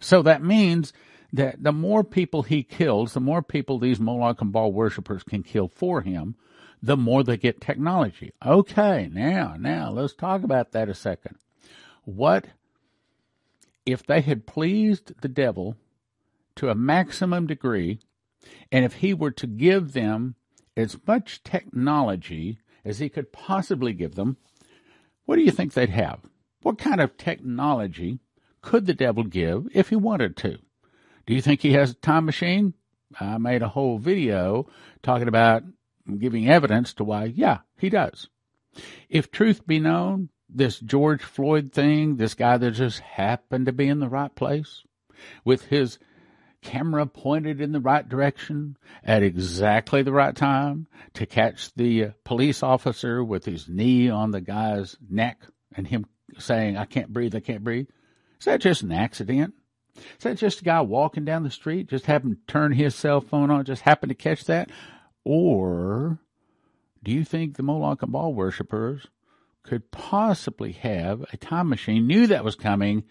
So 0.00 0.22
that 0.22 0.42
means 0.42 0.92
that 1.32 1.62
the 1.62 1.72
more 1.72 2.02
people 2.02 2.42
he 2.42 2.64
kills, 2.64 3.14
the 3.14 3.20
more 3.20 3.42
people 3.42 3.78
these 3.78 4.00
Moloch 4.00 4.40
and 4.40 4.52
Baal 4.52 4.72
worshippers 4.72 5.22
can 5.22 5.44
kill 5.44 5.68
for 5.68 6.00
him, 6.00 6.34
the 6.82 6.96
more 6.96 7.22
they 7.22 7.36
get 7.36 7.60
technology. 7.60 8.32
Okay, 8.44 9.08
now, 9.12 9.54
now 9.58 9.90
let's 9.90 10.14
talk 10.14 10.42
about 10.42 10.72
that 10.72 10.88
a 10.88 10.94
second. 10.94 11.36
What 12.04 12.46
if 13.86 14.04
they 14.04 14.20
had 14.20 14.46
pleased 14.46 15.12
the 15.20 15.28
devil 15.28 15.76
to 16.60 16.68
a 16.68 16.74
maximum 16.74 17.46
degree, 17.46 17.98
and 18.70 18.84
if 18.84 18.96
he 18.96 19.14
were 19.14 19.30
to 19.30 19.46
give 19.46 19.94
them 19.94 20.34
as 20.76 20.94
much 21.06 21.42
technology 21.42 22.58
as 22.84 22.98
he 22.98 23.08
could 23.08 23.32
possibly 23.32 23.94
give 23.94 24.14
them, 24.14 24.36
what 25.24 25.36
do 25.36 25.42
you 25.42 25.50
think 25.50 25.72
they'd 25.72 25.88
have? 25.88 26.20
What 26.60 26.76
kind 26.76 27.00
of 27.00 27.16
technology 27.16 28.18
could 28.60 28.84
the 28.84 28.92
devil 28.92 29.24
give 29.24 29.68
if 29.72 29.88
he 29.88 29.96
wanted 29.96 30.36
to? 30.36 30.58
Do 31.26 31.32
you 31.32 31.40
think 31.40 31.62
he 31.62 31.72
has 31.72 31.92
a 31.92 31.94
time 31.94 32.26
machine? 32.26 32.74
I 33.18 33.38
made 33.38 33.62
a 33.62 33.68
whole 33.68 33.96
video 33.96 34.68
talking 35.02 35.28
about 35.28 35.62
giving 36.18 36.46
evidence 36.46 36.92
to 36.94 37.04
why, 37.04 37.24
yeah, 37.24 37.60
he 37.78 37.88
does. 37.88 38.28
If 39.08 39.30
truth 39.30 39.66
be 39.66 39.80
known, 39.80 40.28
this 40.46 40.78
George 40.78 41.22
Floyd 41.22 41.72
thing, 41.72 42.16
this 42.16 42.34
guy 42.34 42.58
that 42.58 42.72
just 42.72 43.00
happened 43.00 43.64
to 43.64 43.72
be 43.72 43.88
in 43.88 44.00
the 44.00 44.10
right 44.10 44.34
place 44.34 44.82
with 45.42 45.64
his 45.64 45.98
camera 46.62 47.06
pointed 47.06 47.60
in 47.60 47.72
the 47.72 47.80
right 47.80 48.08
direction 48.08 48.76
at 49.04 49.22
exactly 49.22 50.02
the 50.02 50.12
right 50.12 50.34
time 50.34 50.86
to 51.14 51.26
catch 51.26 51.72
the 51.74 52.04
uh, 52.04 52.10
police 52.24 52.62
officer 52.62 53.24
with 53.24 53.44
his 53.44 53.68
knee 53.68 54.10
on 54.10 54.30
the 54.30 54.40
guy's 54.40 54.96
neck 55.08 55.42
and 55.74 55.86
him 55.86 56.06
saying, 56.38 56.76
I 56.76 56.84
can't 56.84 57.12
breathe, 57.12 57.34
I 57.34 57.40
can't 57.40 57.64
breathe. 57.64 57.88
Is 58.38 58.44
that 58.44 58.60
just 58.60 58.82
an 58.82 58.92
accident? 58.92 59.54
Is 59.96 60.22
that 60.24 60.38
just 60.38 60.60
a 60.60 60.64
guy 60.64 60.80
walking 60.80 61.24
down 61.24 61.42
the 61.42 61.50
street, 61.50 61.88
just 61.88 62.06
happened 62.06 62.36
to 62.36 62.52
turn 62.52 62.72
his 62.72 62.94
cell 62.94 63.20
phone 63.20 63.50
on, 63.50 63.64
just 63.64 63.82
happened 63.82 64.10
to 64.10 64.14
catch 64.14 64.44
that? 64.44 64.70
Or 65.24 66.18
do 67.02 67.12
you 67.12 67.24
think 67.24 67.56
the 67.56 67.62
Moloch 67.62 68.02
and 68.02 68.12
Baal 68.12 68.32
worshippers 68.32 69.06
could 69.62 69.90
possibly 69.90 70.72
have 70.72 71.24
a 71.32 71.36
time 71.36 71.68
machine, 71.68 72.06
knew 72.06 72.26
that 72.26 72.44
was 72.44 72.54
coming, 72.54 73.04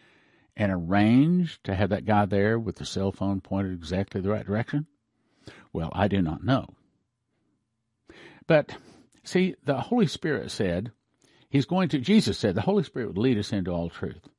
and 0.56 0.72
arranged 0.72 1.64
to 1.64 1.76
have 1.76 1.90
that 1.90 2.06
guy 2.06 2.26
there 2.26 2.60
with 2.60 2.78
the 2.78 2.86
cell 2.86 3.12
phone 3.12 3.42
pointed 3.42 3.74
exactly 3.74 4.22
the 4.22 4.30
right 4.30 4.46
direction? 4.46 4.88
Well, 5.72 5.90
I 5.94 6.08
do 6.08 6.22
not 6.22 6.44
know. 6.44 6.68
But 8.48 8.76
see, 9.24 9.56
the 9.64 9.80
Holy 9.80 10.08
Spirit 10.08 10.52
said, 10.52 10.92
He's 11.50 11.66
going 11.66 11.90
to, 11.90 12.00
Jesus 12.00 12.38
said, 12.38 12.54
the 12.54 12.62
Holy 12.62 12.84
Spirit 12.84 13.08
would 13.08 13.18
lead 13.18 13.38
us 13.40 13.52
into 13.52 13.72
all 13.72 13.90
truth. 13.90 14.30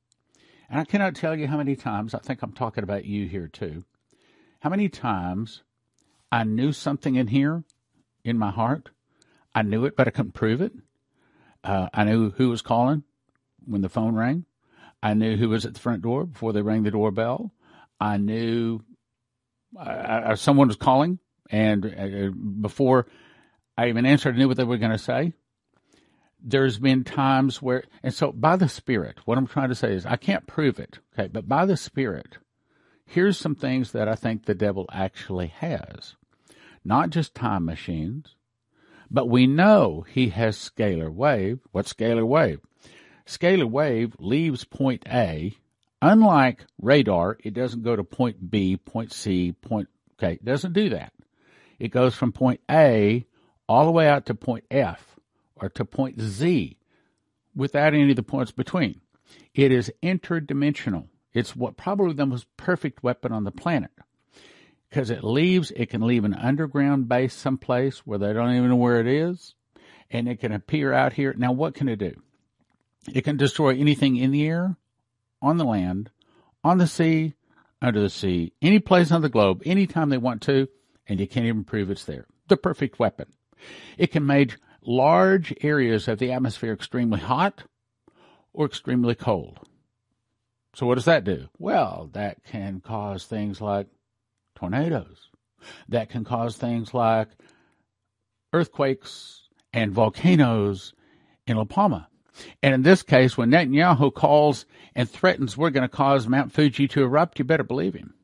And 0.68 0.78
I 0.78 0.84
cannot 0.84 1.16
tell 1.16 1.36
you 1.36 1.48
how 1.48 1.56
many 1.56 1.74
times, 1.74 2.14
I 2.14 2.18
think 2.18 2.40
I'm 2.42 2.52
talking 2.52 2.84
about 2.84 3.04
you 3.04 3.26
here 3.26 3.48
too, 3.48 3.84
how 4.60 4.70
many 4.70 4.88
times 4.88 5.62
I 6.30 6.44
knew 6.44 6.72
something 6.72 7.16
in 7.16 7.26
here 7.26 7.64
in 8.24 8.38
my 8.38 8.50
heart. 8.50 8.90
I 9.52 9.62
knew 9.62 9.84
it, 9.84 9.96
but 9.96 10.06
I 10.06 10.12
couldn't 10.12 10.32
prove 10.32 10.60
it. 10.60 10.72
Uh, 11.64 11.88
I 11.92 12.04
knew 12.04 12.30
who 12.30 12.48
was 12.48 12.62
calling 12.62 13.02
when 13.66 13.80
the 13.80 13.88
phone 13.88 14.14
rang. 14.14 14.44
I 15.02 15.14
knew 15.14 15.36
who 15.36 15.48
was 15.48 15.64
at 15.64 15.74
the 15.74 15.80
front 15.80 16.02
door 16.02 16.26
before 16.26 16.52
they 16.52 16.62
rang 16.62 16.82
the 16.82 16.90
doorbell. 16.90 17.52
I 17.98 18.16
knew 18.16 18.80
someone 20.34 20.68
was 20.68 20.76
calling, 20.76 21.18
and 21.50 21.86
uh, 21.86 22.30
before 22.60 23.06
I 23.76 23.88
even 23.88 24.06
answered, 24.06 24.34
I 24.34 24.38
knew 24.38 24.48
what 24.48 24.56
they 24.56 24.64
were 24.64 24.78
going 24.78 24.92
to 24.92 24.98
say. 24.98 25.32
There's 26.42 26.78
been 26.78 27.04
times 27.04 27.60
where, 27.60 27.84
and 28.02 28.14
so 28.14 28.32
by 28.32 28.56
the 28.56 28.68
Spirit, 28.68 29.18
what 29.26 29.36
I'm 29.36 29.46
trying 29.46 29.68
to 29.68 29.74
say 29.74 29.92
is 29.92 30.06
I 30.06 30.16
can't 30.16 30.46
prove 30.46 30.78
it, 30.78 30.98
okay, 31.12 31.28
but 31.28 31.48
by 31.48 31.66
the 31.66 31.76
Spirit, 31.76 32.38
here's 33.04 33.36
some 33.36 33.54
things 33.54 33.92
that 33.92 34.08
I 34.08 34.14
think 34.14 34.44
the 34.44 34.54
devil 34.54 34.86
actually 34.90 35.48
has. 35.48 36.16
Not 36.82 37.10
just 37.10 37.34
time 37.34 37.66
machines, 37.66 38.36
but 39.10 39.28
we 39.28 39.46
know 39.46 40.04
he 40.08 40.30
has 40.30 40.56
scalar 40.56 41.12
wave. 41.12 41.60
What's 41.72 41.92
scalar 41.92 42.26
wave? 42.26 42.60
Scalar 43.30 43.70
wave 43.70 44.16
leaves 44.18 44.64
point 44.64 45.04
A. 45.08 45.56
Unlike 46.02 46.66
radar, 46.82 47.38
it 47.44 47.54
doesn't 47.54 47.84
go 47.84 47.94
to 47.94 48.02
point 48.02 48.50
B, 48.50 48.76
point 48.76 49.12
C, 49.12 49.52
point, 49.52 49.88
okay, 50.18 50.32
it 50.32 50.44
doesn't 50.44 50.72
do 50.72 50.88
that. 50.88 51.12
It 51.78 51.92
goes 51.92 52.16
from 52.16 52.32
point 52.32 52.60
A 52.68 53.24
all 53.68 53.84
the 53.84 53.92
way 53.92 54.08
out 54.08 54.26
to 54.26 54.34
point 54.34 54.64
F 54.68 55.16
or 55.54 55.68
to 55.68 55.84
point 55.84 56.20
Z 56.20 56.76
without 57.54 57.94
any 57.94 58.10
of 58.10 58.16
the 58.16 58.24
points 58.24 58.50
between. 58.50 59.00
It 59.54 59.70
is 59.70 59.92
interdimensional. 60.02 61.06
It's 61.32 61.54
what 61.54 61.76
probably 61.76 62.14
the 62.14 62.26
most 62.26 62.48
perfect 62.56 63.04
weapon 63.04 63.30
on 63.30 63.44
the 63.44 63.52
planet 63.52 63.92
because 64.88 65.08
it 65.08 65.22
leaves, 65.22 65.70
it 65.76 65.86
can 65.86 66.00
leave 66.00 66.24
an 66.24 66.34
underground 66.34 67.08
base 67.08 67.34
someplace 67.34 67.98
where 67.98 68.18
they 68.18 68.32
don't 68.32 68.56
even 68.56 68.70
know 68.70 68.76
where 68.76 68.98
it 68.98 69.06
is, 69.06 69.54
and 70.10 70.26
it 70.28 70.40
can 70.40 70.50
appear 70.50 70.92
out 70.92 71.12
here. 71.12 71.32
Now, 71.38 71.52
what 71.52 71.74
can 71.74 71.88
it 71.88 72.00
do? 72.00 72.20
It 73.12 73.22
can 73.22 73.36
destroy 73.36 73.70
anything 73.70 74.16
in 74.16 74.30
the 74.30 74.46
air, 74.46 74.76
on 75.40 75.56
the 75.56 75.64
land, 75.64 76.10
on 76.62 76.78
the 76.78 76.86
sea, 76.86 77.34
under 77.80 78.00
the 78.00 78.10
sea, 78.10 78.52
any 78.60 78.78
place 78.78 79.10
on 79.10 79.22
the 79.22 79.28
globe, 79.28 79.62
anytime 79.64 80.10
they 80.10 80.18
want 80.18 80.42
to, 80.42 80.68
and 81.06 81.18
you 81.18 81.26
can't 81.26 81.46
even 81.46 81.64
prove 81.64 81.90
it's 81.90 82.04
there. 82.04 82.26
The 82.48 82.56
perfect 82.56 82.98
weapon. 82.98 83.26
It 83.96 84.08
can 84.08 84.26
make 84.26 84.56
large 84.82 85.54
areas 85.62 86.08
of 86.08 86.18
the 86.18 86.32
atmosphere 86.32 86.72
extremely 86.72 87.20
hot 87.20 87.64
or 88.52 88.66
extremely 88.66 89.14
cold. 89.14 89.60
So 90.74 90.86
what 90.86 90.96
does 90.96 91.06
that 91.06 91.24
do? 91.24 91.48
Well, 91.58 92.10
that 92.12 92.44
can 92.44 92.80
cause 92.80 93.24
things 93.24 93.60
like 93.60 93.88
tornadoes 94.54 95.30
that 95.88 96.08
can 96.08 96.24
cause 96.24 96.56
things 96.56 96.94
like 96.94 97.28
earthquakes 98.52 99.48
and 99.72 99.92
volcanoes 99.92 100.94
in 101.46 101.56
La 101.56 101.64
Palma. 101.64 102.08
And 102.62 102.74
in 102.74 102.82
this 102.82 103.02
case, 103.02 103.36
when 103.36 103.50
Netanyahu 103.50 104.14
calls 104.14 104.66
and 104.94 105.08
threatens 105.08 105.56
we're 105.56 105.70
going 105.70 105.88
to 105.88 105.88
cause 105.88 106.28
Mount 106.28 106.52
Fuji 106.52 106.88
to 106.88 107.02
erupt, 107.02 107.38
you 107.38 107.44
better 107.44 107.64
believe 107.64 107.94
him. 107.94 108.14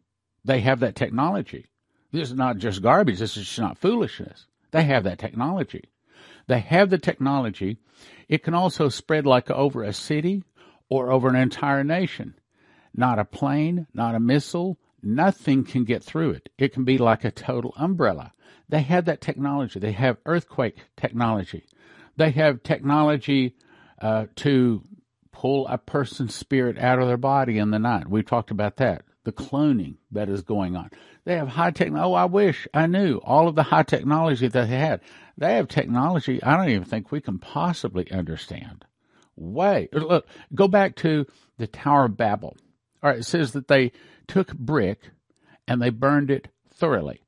They 0.45 0.61
have 0.61 0.81
that 0.81 0.97
technology. 0.97 1.67
This 2.13 2.31
is 2.31 2.37
not 2.37 2.59
just 2.59 2.83
garbage. 2.83 3.19
This 3.19 3.37
is 3.37 3.59
not 3.59 3.79
foolishness. 3.79 4.47
They 4.71 4.85
have 4.85 5.05
that 5.05 5.19
technology. 5.19 5.91
They 6.47 6.61
have 6.61 6.91
the 6.91 6.99
technology. 6.99 7.79
It 8.29 8.43
can 8.43 8.55
also 8.55 8.89
spread 8.89 9.27
like 9.27 9.51
over 9.51 9.83
a 9.83 9.93
city 9.93 10.45
or 10.89 11.11
over 11.11 11.29
an 11.29 11.37
entire 11.37 11.83
nation. 11.83 12.35
Not 12.95 13.19
a 13.19 13.25
plane, 13.25 13.87
not 13.93 14.15
a 14.15 14.21
missile, 14.21 14.79
nothing 15.03 15.65
can 15.65 15.85
get 15.85 16.03
through 16.03 16.31
it. 16.31 16.49
It 16.59 16.73
can 16.73 16.85
be 16.85 16.99
like 16.99 17.25
a 17.25 17.31
total 17.31 17.75
umbrella. 17.77 18.33
They 18.69 18.83
have 18.83 19.05
that 19.05 19.21
technology. 19.21 19.79
They 19.79 19.93
have 19.93 20.19
earthquake 20.27 20.79
technology. 20.97 21.67
They 22.17 22.31
have 22.31 22.63
technology 22.63 23.55
uh, 24.01 24.27
to 24.37 24.83
pull 25.33 25.67
a 25.69 25.79
person's 25.79 26.35
spirit 26.35 26.79
out 26.79 26.99
of 26.99 27.09
their 27.09 27.17
body 27.17 27.59
in 27.59 27.71
the 27.71 27.79
night. 27.79 28.09
We've 28.09 28.25
talked 28.25 28.51
about 28.51 28.77
that. 28.77 29.03
The 29.25 29.33
cloning 29.33 29.97
that 30.13 30.29
is 30.29 30.43
going 30.43 30.77
on. 30.77 30.91
They 31.25 31.37
have 31.37 31.49
high 31.49 31.73
technology. 31.73 32.11
Oh, 32.11 32.15
I 32.15 32.27
wish 32.27 32.69
I 32.73 32.87
knew 32.87 33.17
all 33.19 33.49
of 33.49 33.57
the 33.57 33.65
high 33.65 33.83
technology 33.83 34.47
that 34.47 34.69
they 34.69 34.77
had. 34.77 35.01
They 35.37 35.55
have 35.55 35.69
technology 35.69 36.43
I 36.43 36.57
don't 36.57 36.71
even 36.71 36.85
think 36.85 37.11
we 37.11 37.21
can 37.21 37.39
possibly 37.39 38.11
understand. 38.11 38.85
Way 39.35 39.89
look, 39.93 40.27
go 40.55 40.69
back 40.69 40.97
to 40.97 41.27
the 41.59 41.67
Tower 41.67 42.07
of 42.07 42.17
Babel. 42.17 42.57
All 43.03 43.11
right, 43.11 43.19
it 43.19 43.25
says 43.25 43.53
that 43.53 43.69
they 43.69 43.93
took 44.27 44.55
brick 44.55 45.11
and 45.69 45.83
they 45.83 45.91
burned 45.91 46.31
it 46.31 46.49
thoroughly. 46.73 47.23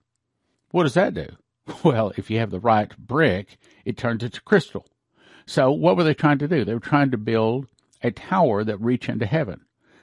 What 0.70 0.84
does 0.84 0.94
that 0.94 1.14
do? 1.14 1.28
Well, 1.84 2.14
if 2.16 2.30
you 2.30 2.38
have 2.38 2.50
the 2.50 2.60
right 2.60 2.96
brick, 2.96 3.58
it 3.84 3.98
turns 3.98 4.22
into 4.22 4.40
crystal. 4.40 4.86
So 5.48 5.72
what 5.72 5.96
were 5.96 6.04
they 6.04 6.12
trying 6.12 6.40
to 6.40 6.46
do? 6.46 6.62
They 6.62 6.74
were 6.74 6.78
trying 6.78 7.10
to 7.12 7.16
build 7.16 7.68
a 8.02 8.10
tower 8.10 8.64
that 8.64 8.82
reached 8.82 9.08
into 9.08 9.24
heaven. 9.24 9.62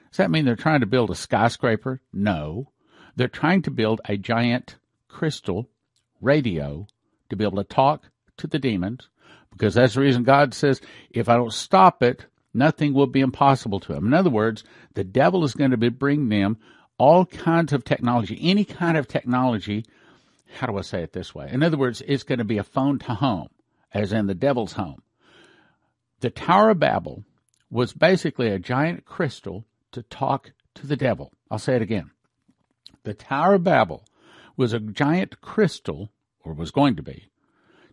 Does 0.09 0.17
that 0.17 0.31
mean 0.31 0.43
they're 0.43 0.55
trying 0.55 0.79
to 0.79 0.87
build 0.87 1.11
a 1.11 1.15
skyscraper? 1.15 2.01
No. 2.11 2.71
They're 3.15 3.27
trying 3.27 3.61
to 3.61 3.71
build 3.71 4.01
a 4.05 4.17
giant 4.17 4.77
crystal 5.07 5.69
radio 6.19 6.87
to 7.29 7.35
be 7.35 7.43
able 7.43 7.57
to 7.57 7.63
talk 7.63 8.09
to 8.37 8.47
the 8.47 8.57
demons 8.57 9.07
because 9.51 9.75
that's 9.75 9.93
the 9.93 10.01
reason 10.01 10.23
God 10.23 10.55
says, 10.55 10.81
if 11.11 11.29
I 11.29 11.35
don't 11.35 11.53
stop 11.53 12.01
it, 12.01 12.25
nothing 12.51 12.95
will 12.95 13.05
be 13.05 13.21
impossible 13.21 13.79
to 13.81 13.93
him. 13.93 14.07
In 14.07 14.15
other 14.15 14.31
words, 14.31 14.63
the 14.95 15.03
devil 15.03 15.43
is 15.43 15.53
going 15.53 15.71
to 15.71 15.77
be 15.77 15.89
bringing 15.89 16.29
them 16.29 16.57
all 16.97 17.23
kinds 17.23 17.71
of 17.71 17.83
technology, 17.83 18.39
any 18.41 18.65
kind 18.65 18.97
of 18.97 19.07
technology. 19.07 19.85
How 20.55 20.65
do 20.65 20.79
I 20.79 20.81
say 20.81 21.03
it 21.03 21.13
this 21.13 21.35
way? 21.35 21.49
In 21.51 21.61
other 21.61 21.77
words, 21.77 22.01
it's 22.07 22.23
going 22.23 22.39
to 22.39 22.45
be 22.45 22.57
a 22.57 22.63
phone 22.63 22.97
to 22.97 23.13
home, 23.13 23.49
as 23.93 24.11
in 24.11 24.25
the 24.25 24.33
devil's 24.33 24.73
home. 24.73 25.03
The 26.25 26.31
Tower 26.31 26.71
of 26.71 26.79
Babel 26.79 27.23
was 27.69 27.93
basically 27.93 28.47
a 28.47 28.57
giant 28.57 29.05
crystal 29.05 29.63
to 29.91 30.01
talk 30.01 30.53
to 30.73 30.87
the 30.87 30.95
devil. 30.95 31.31
I'll 31.51 31.59
say 31.59 31.75
it 31.75 31.83
again. 31.83 32.09
The 33.03 33.13
Tower 33.13 33.53
of 33.53 33.63
Babel 33.63 34.07
was 34.57 34.73
a 34.73 34.79
giant 34.79 35.39
crystal, 35.39 36.09
or 36.43 36.55
was 36.55 36.71
going 36.71 36.95
to 36.95 37.03
be, 37.03 37.29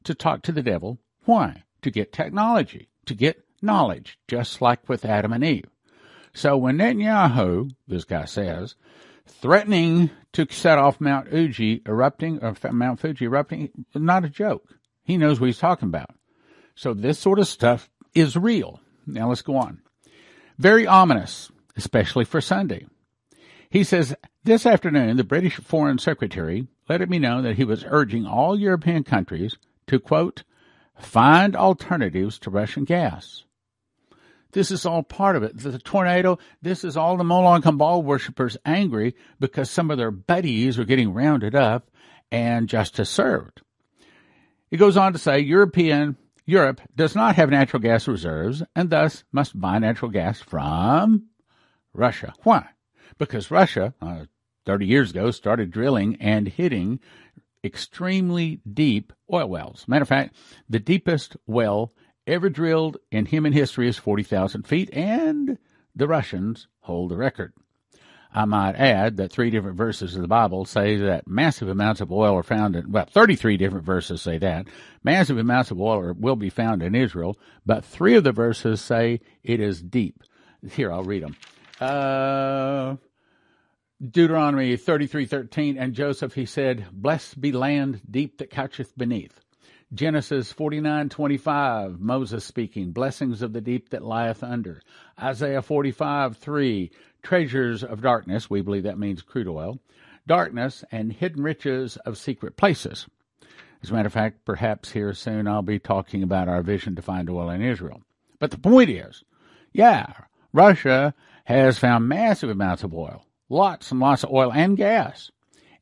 to 0.05 0.15
talk 0.15 0.41
to 0.45 0.53
the 0.53 0.63
devil. 0.63 0.99
Why? 1.27 1.65
To 1.83 1.91
get 1.91 2.11
technology, 2.11 2.89
to 3.05 3.15
get 3.15 3.45
knowledge, 3.61 4.19
just 4.27 4.63
like 4.63 4.89
with 4.89 5.05
Adam 5.05 5.35
and 5.35 5.45
Eve. 5.45 5.69
So 6.33 6.57
when 6.57 6.79
Netanyahu, 6.79 7.73
this 7.87 8.05
guy 8.05 8.25
says, 8.25 8.77
threatening 9.27 10.09
to 10.33 10.47
set 10.51 10.79
off 10.79 11.03
Mount 11.03 11.29
Fuji 11.29 11.83
erupting, 11.87 12.43
uh, 12.43 12.55
or 12.65 12.73
Mount 12.73 12.99
Fuji 12.99 13.27
erupting, 13.27 13.85
not 13.95 14.25
a 14.25 14.31
joke. 14.31 14.71
He 15.05 15.19
knows 15.19 15.39
what 15.39 15.49
he's 15.49 15.59
talking 15.59 15.89
about. 15.89 16.15
So 16.75 16.95
this 16.95 17.19
sort 17.19 17.39
of 17.39 17.47
stuff 17.47 17.91
is 18.15 18.37
real. 18.37 18.81
Now 19.07 19.29
let's 19.29 19.43
go 19.43 19.57
on. 19.57 19.81
Very 20.59 20.87
ominous, 20.87 21.51
especially 21.77 22.25
for 22.25 22.41
Sunday. 22.41 22.87
He 23.71 23.85
says, 23.85 24.15
this 24.45 24.67
afternoon, 24.67 25.17
the 25.17 25.25
British 25.25 25.57
Foreign 25.57 25.99
Secretary 25.99 26.67
let 26.89 27.01
it 27.01 27.09
be 27.09 27.19
known 27.19 27.45
that 27.45 27.57
he 27.57 27.65
was 27.65 27.85
urging 27.89 28.27
all 28.27 28.59
European 28.59 29.05
countries 29.05 29.57
to, 29.87 29.99
quote, 29.99 30.45
find 30.99 31.57
alternatives 31.57 32.39
to 32.41 32.51
Russian 32.51 32.85
gas. 32.85 33.45
This 34.53 34.71
is 34.71 34.85
all 34.85 35.03
part 35.03 35.37
of 35.37 35.43
it. 35.43 35.57
The 35.57 35.79
tornado, 35.79 36.39
this 36.61 36.85
is 36.85 36.97
all 36.97 37.17
the 37.17 37.25
Moloch 37.25 37.65
and 37.65 37.79
Baal 37.79 38.03
worshippers 38.03 38.59
angry 38.67 39.15
because 39.41 39.71
some 39.71 39.91
of 39.91 39.97
their 39.97 40.11
buddies 40.11 40.79
are 40.79 40.85
getting 40.85 41.15
rounded 41.15 41.55
up 41.55 41.91
and 42.31 42.69
justice 42.69 43.09
served. 43.09 43.63
He 44.71 44.77
goes 44.77 44.97
on 44.97 45.13
to 45.15 45.19
say 45.19 45.41
European 45.41 46.17
Europe 46.45 46.81
does 46.95 47.15
not 47.15 47.37
have 47.37 47.51
natural 47.51 47.81
gas 47.81 48.09
reserves 48.09 48.63
and 48.75 48.91
thus 48.91 49.25
must 49.33 49.59
buy 49.61 49.79
natural 49.79 50.11
gas 50.11 50.41
from 50.41 51.27
Russia. 51.93 52.35
Why? 52.43 52.67
Because 53.19 53.51
Russia, 53.51 53.95
uh, 54.01 54.25
30 54.67 54.87
years 54.87 55.11
ago, 55.11 55.31
started 55.31 55.71
drilling 55.71 56.17
and 56.17 56.49
hitting 56.49 57.01
extremely 57.65 58.61
deep 58.71 59.13
oil 59.33 59.49
wells. 59.49 59.85
Matter 59.87 60.03
of 60.03 60.09
fact, 60.09 60.35
the 60.69 60.81
deepest 60.81 61.37
well 61.47 61.93
ever 62.27 62.49
drilled 62.49 62.97
in 63.11 63.27
human 63.27 63.53
history 63.53 63.89
is 63.89 63.99
40,000 63.99 64.67
feet, 64.67 64.91
and 64.93 65.59
the 65.95 66.09
Russians 66.09 66.69
hold 66.81 67.11
the 67.11 67.17
record. 67.17 67.53
I 68.35 68.47
might 68.47 68.77
add 68.77 69.19
that 69.19 69.31
three 69.31 69.51
different 69.51 69.77
verses 69.77 70.17
of 70.17 70.23
the 70.23 70.29
Bible 70.29 70.65
say 70.65 70.97
that 70.97 71.29
massive 71.29 71.69
amounts 71.69 72.01
of 72.01 72.11
oil 72.11 72.37
are 72.37 72.43
found 72.43 72.77
in, 72.77 72.91
well, 72.91 73.05
33 73.05 73.59
different 73.59 73.85
verses 73.85 74.23
say 74.23 74.39
that. 74.39 74.69
Massive 75.05 75.37
amounts 75.37 75.71
of 75.71 75.81
oil 75.81 75.99
are, 75.99 76.13
will 76.15 76.37
be 76.37 76.51
found 76.51 76.83
in 76.83 76.95
Israel, 76.95 77.37
but 77.67 77.85
three 77.85 78.17
of 78.17 78.25
the 78.25 78.33
verses 78.33 78.81
say 78.81 79.21
it 79.43 79.61
is 79.61 79.83
deep. 79.83 80.23
Here, 80.71 80.91
I'll 80.91 81.05
read 81.05 81.25
them. 81.25 81.37
Uh, 81.81 82.97
Deuteronomy 84.11 84.77
33:13 84.77 85.77
and 85.79 85.95
Joseph 85.95 86.35
he 86.35 86.45
said 86.45 86.87
blessed 86.91 87.41
be 87.41 87.53
land 87.53 88.01
deep 88.11 88.39
that 88.39 88.51
coucheth 88.51 88.97
beneath 88.99 89.39
Genesis 89.95 90.53
49:25 90.53 92.01
Moses 92.01 92.45
speaking 92.45 92.91
blessings 92.91 93.43
of 93.43 93.53
the 93.53 93.61
deep 93.61 93.91
that 93.91 94.05
lieth 94.05 94.43
under 94.43 94.83
Isaiah 95.21 95.63
45:3 95.63 96.91
treasures 97.23 97.85
of 97.85 98.03
darkness 98.03 98.51
we 98.51 98.61
believe 98.61 98.83
that 98.85 98.99
means 98.99 99.23
crude 99.23 99.49
oil 99.49 99.79
darkness 100.27 100.85
and 100.91 101.13
hidden 101.13 101.43
riches 101.43 101.97
of 101.99 102.19
secret 102.19 102.57
places 102.57 103.07
as 103.83 103.91
a 103.91 103.93
matter 103.93 104.07
of 104.07 104.13
fact 104.13 104.45
perhaps 104.45 104.91
here 104.91 105.13
soon 105.13 105.47
I'll 105.49 105.63
be 105.63 105.79
talking 105.79 106.23
about 106.23 106.49
our 106.49 106.63
vision 106.63 106.97
to 106.97 107.03
find 107.03 107.29
oil 107.31 107.51
in 107.51 107.63
Israel 107.63 108.03
but 108.39 108.51
the 108.51 108.59
point 108.59 108.91
is 108.91 109.25
yeah 109.73 110.13
Russia 110.53 111.15
has 111.45 111.79
found 111.79 112.09
massive 112.09 112.51
amounts 112.51 112.85
of 112.85 112.95
oil 112.95 113.25
lots 113.53 113.91
and 113.91 114.01
lots 114.01 114.25
of 114.25 114.33
oil 114.33 114.53
and 114.53 114.77
gas. 114.77 115.31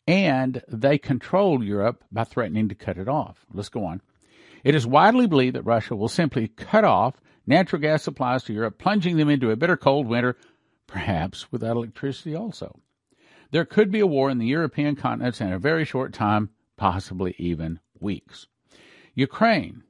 And 0.06 0.62
they 0.68 0.98
control 0.98 1.62
Europe 1.62 2.02
by 2.10 2.24
threatening 2.24 2.68
to 2.68 2.74
cut 2.74 2.98
it 2.98 3.08
off. 3.08 3.46
Let's 3.54 3.68
go 3.68 3.84
on. 3.84 4.02
It 4.64 4.74
is 4.74 4.86
widely 4.86 5.26
believed 5.26 5.54
that 5.54 5.62
Russia 5.62 5.94
will 5.94 6.08
simply 6.08 6.48
cut 6.48 6.84
off 6.84 7.14
natural 7.46 7.80
gas 7.80 8.02
supplies 8.02 8.42
to 8.44 8.52
Europe, 8.52 8.78
plunging 8.78 9.16
them 9.16 9.30
into 9.30 9.50
a 9.50 9.56
bitter 9.56 9.76
cold 9.76 10.06
winter, 10.06 10.36
perhaps 10.90 11.50
without 11.52 11.76
electricity 11.76 12.34
also. 12.34 12.80
There 13.52 13.64
could 13.64 13.90
be 13.90 14.00
a 14.00 14.06
war 14.06 14.28
in 14.28 14.38
the 14.38 14.46
European 14.46 14.96
continents 14.96 15.40
in 15.40 15.52
a 15.52 15.58
very 15.58 15.84
short 15.84 16.12
time, 16.12 16.50
possibly 16.76 17.34
even 17.38 17.80
weeks. 17.98 18.46
Ukraine. 19.14 19.82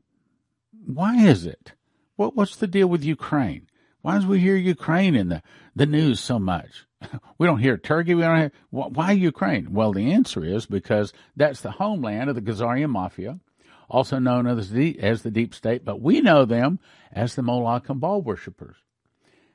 Why 0.86 1.26
is 1.26 1.46
it? 1.46 1.72
What, 2.16 2.36
what's 2.36 2.56
the 2.56 2.66
deal 2.66 2.86
with 2.86 3.04
Ukraine? 3.04 3.66
Why 4.02 4.18
do 4.18 4.28
we 4.28 4.40
hear 4.40 4.56
Ukraine 4.56 5.14
in 5.14 5.28
the, 5.28 5.42
the 5.74 5.86
news 5.86 6.20
so 6.20 6.38
much? 6.38 6.86
We 7.38 7.46
don't 7.46 7.60
hear 7.60 7.78
Turkey. 7.78 8.14
We 8.14 8.20
don't 8.20 8.36
hear, 8.36 8.52
why 8.68 9.12
Ukraine? 9.12 9.72
Well, 9.72 9.92
the 9.92 10.12
answer 10.12 10.44
is 10.44 10.66
because 10.66 11.14
that's 11.34 11.62
the 11.62 11.70
homeland 11.70 12.28
of 12.28 12.36
the 12.36 12.42
Khazarian 12.42 12.90
Mafia, 12.90 13.40
also 13.88 14.18
known 14.18 14.46
as 14.46 14.70
the, 14.70 15.00
as 15.00 15.22
the 15.22 15.30
Deep 15.30 15.54
State, 15.54 15.82
but 15.82 16.02
we 16.02 16.20
know 16.20 16.44
them 16.44 16.78
as 17.10 17.34
the 17.34 17.42
Moloch 17.42 17.88
and 17.88 17.98
Baal 17.98 18.20
worshippers. 18.20 18.76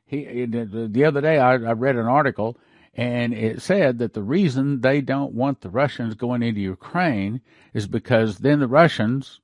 He, 0.06 0.46
the 0.46 1.06
other 1.06 1.22
day 1.22 1.40
I, 1.40 1.54
I 1.54 1.72
read 1.74 1.96
an 1.96 2.06
article 2.06 2.58
and 2.94 3.34
it 3.34 3.62
said 3.62 4.00
that 4.00 4.14
the 4.14 4.24
reason 4.24 4.82
they 4.82 5.02
don't 5.02 5.34
want 5.34 5.62
the 5.62 5.70
Russians 5.70 6.16
going 6.16 6.44
into 6.44 6.62
Ukraine 6.62 7.42
is 7.74 7.88
because 7.88 8.38
then 8.38 8.60
the 8.60 8.68
Russians, 8.68 9.42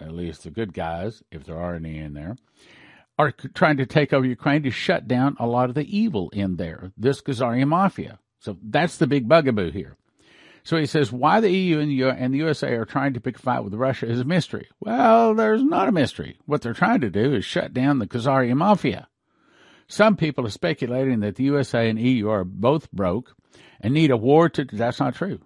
at 0.00 0.12
least 0.12 0.44
the 0.44 0.50
good 0.50 0.72
guys, 0.72 1.22
if 1.32 1.44
there 1.44 1.58
are 1.58 1.74
any 1.74 1.98
in 1.98 2.14
there, 2.14 2.36
are 3.18 3.32
trying 3.32 3.76
to 3.78 3.86
take 3.86 4.12
over 4.12 4.24
Ukraine 4.24 4.62
to 4.62 4.70
shut 4.70 5.08
down 5.08 5.36
a 5.40 5.46
lot 5.46 5.68
of 5.68 5.74
the 5.74 5.96
evil 5.96 6.30
in 6.30 6.56
there, 6.56 6.92
this 6.96 7.20
Khazarian 7.20 7.68
mafia. 7.68 8.18
So 8.38 8.56
that's 8.62 8.96
the 8.96 9.06
big 9.06 9.28
bugaboo 9.28 9.72
here. 9.72 9.96
So 10.64 10.76
he 10.76 10.86
says, 10.86 11.10
why 11.10 11.40
the 11.40 11.50
EU 11.50 11.80
and 11.80 12.32
the 12.32 12.38
USA 12.38 12.72
are 12.74 12.84
trying 12.84 13.14
to 13.14 13.20
pick 13.20 13.36
a 13.36 13.40
fight 13.40 13.64
with 13.64 13.74
Russia 13.74 14.08
is 14.08 14.20
a 14.20 14.24
mystery. 14.24 14.68
Well, 14.78 15.34
there's 15.34 15.62
not 15.62 15.88
a 15.88 15.92
mystery. 15.92 16.38
What 16.46 16.62
they're 16.62 16.72
trying 16.72 17.00
to 17.00 17.10
do 17.10 17.34
is 17.34 17.44
shut 17.44 17.74
down 17.74 17.98
the 17.98 18.06
Khazarian 18.06 18.58
mafia. 18.58 19.08
Some 19.92 20.16
people 20.16 20.46
are 20.46 20.50
speculating 20.50 21.20
that 21.20 21.36
the 21.36 21.44
USA 21.44 21.90
and 21.90 22.00
EU 22.00 22.30
are 22.30 22.44
both 22.44 22.90
broke 22.92 23.36
and 23.78 23.92
need 23.92 24.10
a 24.10 24.16
war 24.16 24.48
to, 24.48 24.64
that's 24.64 24.98
not 24.98 25.14
true, 25.14 25.40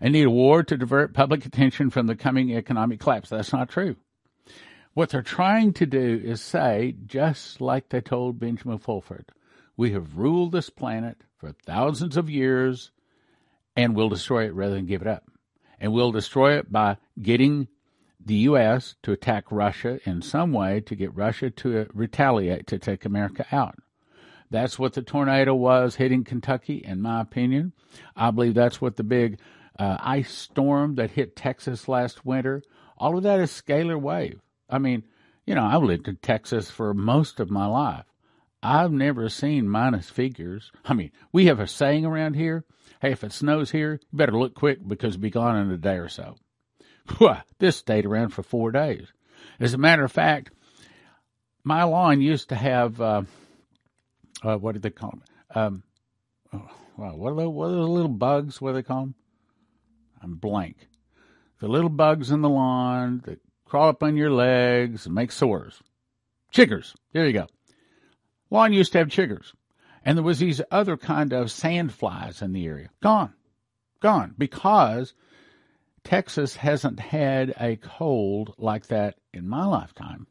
and 0.00 0.14
need 0.14 0.24
a 0.24 0.30
war 0.30 0.62
to 0.62 0.78
divert 0.78 1.12
public 1.12 1.44
attention 1.44 1.90
from 1.90 2.06
the 2.06 2.16
coming 2.16 2.50
economic 2.56 2.98
collapse. 2.98 3.28
That's 3.28 3.52
not 3.52 3.68
true. 3.68 3.96
What 4.94 5.10
they're 5.10 5.20
trying 5.20 5.74
to 5.74 5.84
do 5.84 6.18
is 6.24 6.40
say, 6.40 6.94
just 7.04 7.60
like 7.60 7.90
they 7.90 8.00
told 8.00 8.40
Benjamin 8.40 8.78
Fulford, 8.78 9.26
we 9.76 9.92
have 9.92 10.16
ruled 10.16 10.52
this 10.52 10.70
planet 10.70 11.18
for 11.36 11.52
thousands 11.66 12.16
of 12.16 12.30
years 12.30 12.92
and 13.76 13.94
we'll 13.94 14.08
destroy 14.08 14.46
it 14.46 14.54
rather 14.54 14.76
than 14.76 14.86
give 14.86 15.02
it 15.02 15.08
up. 15.08 15.24
And 15.78 15.92
we'll 15.92 16.10
destroy 16.10 16.56
it 16.56 16.72
by 16.72 16.96
getting 17.20 17.68
the 18.18 18.36
U.S. 18.48 18.94
to 19.02 19.12
attack 19.12 19.52
Russia 19.52 20.00
in 20.06 20.22
some 20.22 20.54
way 20.54 20.80
to 20.80 20.96
get 20.96 21.14
Russia 21.14 21.50
to 21.50 21.86
retaliate 21.92 22.66
to 22.68 22.78
take 22.78 23.04
America 23.04 23.44
out. 23.52 23.74
That's 24.50 24.78
what 24.78 24.94
the 24.94 25.02
tornado 25.02 25.54
was 25.54 25.96
hitting 25.96 26.24
Kentucky, 26.24 26.82
in 26.84 27.00
my 27.00 27.20
opinion. 27.20 27.72
I 28.16 28.30
believe 28.30 28.54
that's 28.54 28.80
what 28.80 28.96
the 28.96 29.04
big 29.04 29.38
uh, 29.78 29.96
ice 30.00 30.32
storm 30.32 30.96
that 30.96 31.12
hit 31.12 31.36
Texas 31.36 31.88
last 31.88 32.26
winter, 32.26 32.62
all 32.98 33.16
of 33.16 33.22
that 33.22 33.40
is 33.40 33.50
scalar 33.50 34.00
wave. 34.00 34.40
I 34.68 34.78
mean, 34.78 35.04
you 35.46 35.54
know, 35.54 35.64
I've 35.64 35.82
lived 35.82 36.08
in 36.08 36.16
Texas 36.16 36.70
for 36.70 36.92
most 36.92 37.40
of 37.40 37.50
my 37.50 37.66
life. 37.66 38.04
I've 38.62 38.92
never 38.92 39.28
seen 39.28 39.68
minus 39.68 40.10
figures. 40.10 40.70
I 40.84 40.92
mean, 40.92 41.12
we 41.32 41.46
have 41.46 41.60
a 41.60 41.66
saying 41.66 42.04
around 42.04 42.34
here 42.34 42.64
hey, 43.00 43.12
if 43.12 43.24
it 43.24 43.32
snows 43.32 43.70
here, 43.70 43.94
you 43.94 44.16
better 44.16 44.38
look 44.38 44.54
quick 44.54 44.86
because 44.86 45.14
it'll 45.14 45.22
be 45.22 45.30
gone 45.30 45.56
in 45.56 45.70
a 45.70 45.76
day 45.76 45.96
or 45.96 46.08
so. 46.08 46.36
this 47.58 47.76
stayed 47.76 48.06
around 48.06 48.28
for 48.28 48.42
four 48.42 48.70
days. 48.70 49.08
As 49.58 49.74
a 49.74 49.78
matter 49.78 50.04
of 50.04 50.12
fact, 50.12 50.50
my 51.64 51.82
lawn 51.84 52.20
used 52.20 52.50
to 52.50 52.54
have, 52.54 53.00
uh, 53.00 53.22
uh, 54.42 54.56
what 54.56 54.72
do 54.72 54.78
they 54.78 54.90
call 54.90 55.10
them? 55.10 55.22
Um, 55.54 55.82
oh, 56.52 56.68
what 56.96 57.30
are, 57.30 57.34
the, 57.34 57.50
what 57.50 57.66
are 57.66 57.72
those 57.72 57.88
little 57.88 58.08
bugs? 58.08 58.60
What 58.60 58.70
do 58.70 58.74
they 58.74 58.82
call 58.82 59.00
them? 59.00 59.14
I'm 60.22 60.34
blank. 60.36 60.88
The 61.60 61.68
little 61.68 61.90
bugs 61.90 62.30
in 62.30 62.40
the 62.40 62.48
lawn 62.48 63.22
that 63.26 63.40
crawl 63.64 63.88
up 63.88 64.02
on 64.02 64.16
your 64.16 64.30
legs 64.30 65.06
and 65.06 65.14
make 65.14 65.32
sores. 65.32 65.80
Chiggers. 66.52 66.94
There 67.12 67.26
you 67.26 67.32
go. 67.32 67.46
Lawn 68.50 68.72
used 68.72 68.92
to 68.92 68.98
have 68.98 69.08
chiggers. 69.08 69.52
And 70.04 70.16
there 70.16 70.24
was 70.24 70.38
these 70.38 70.62
other 70.70 70.96
kind 70.96 71.32
of 71.32 71.50
sand 71.50 71.92
flies 71.92 72.42
in 72.42 72.52
the 72.52 72.66
area. 72.66 72.88
Gone. 73.02 73.34
Gone. 74.00 74.34
Because 74.36 75.14
Texas 76.04 76.56
hasn't 76.56 76.98
had 76.98 77.54
a 77.60 77.76
cold 77.76 78.54
like 78.58 78.86
that 78.86 79.16
in 79.32 79.46
my 79.46 79.66
lifetime. 79.66 80.26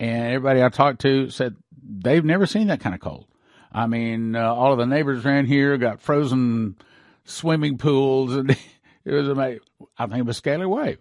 And 0.00 0.32
everybody 0.32 0.64
I 0.64 0.70
talked 0.70 1.02
to 1.02 1.28
said 1.28 1.56
they've 1.82 2.24
never 2.24 2.46
seen 2.46 2.68
that 2.68 2.80
kind 2.80 2.94
of 2.94 3.02
cold. 3.02 3.26
I 3.70 3.86
mean, 3.86 4.34
uh, 4.34 4.52
all 4.52 4.72
of 4.72 4.78
the 4.78 4.86
neighbors 4.86 5.24
around 5.24 5.46
here 5.46 5.76
got 5.76 6.00
frozen 6.00 6.76
swimming 7.24 7.76
pools, 7.76 8.34
and 8.34 8.50
it 9.04 9.12
was 9.12 9.28
amazing. 9.28 9.60
I 9.98 10.06
think 10.06 10.20
it 10.20 10.26
was 10.26 10.40
scalar 10.40 10.68
wave. 10.68 10.98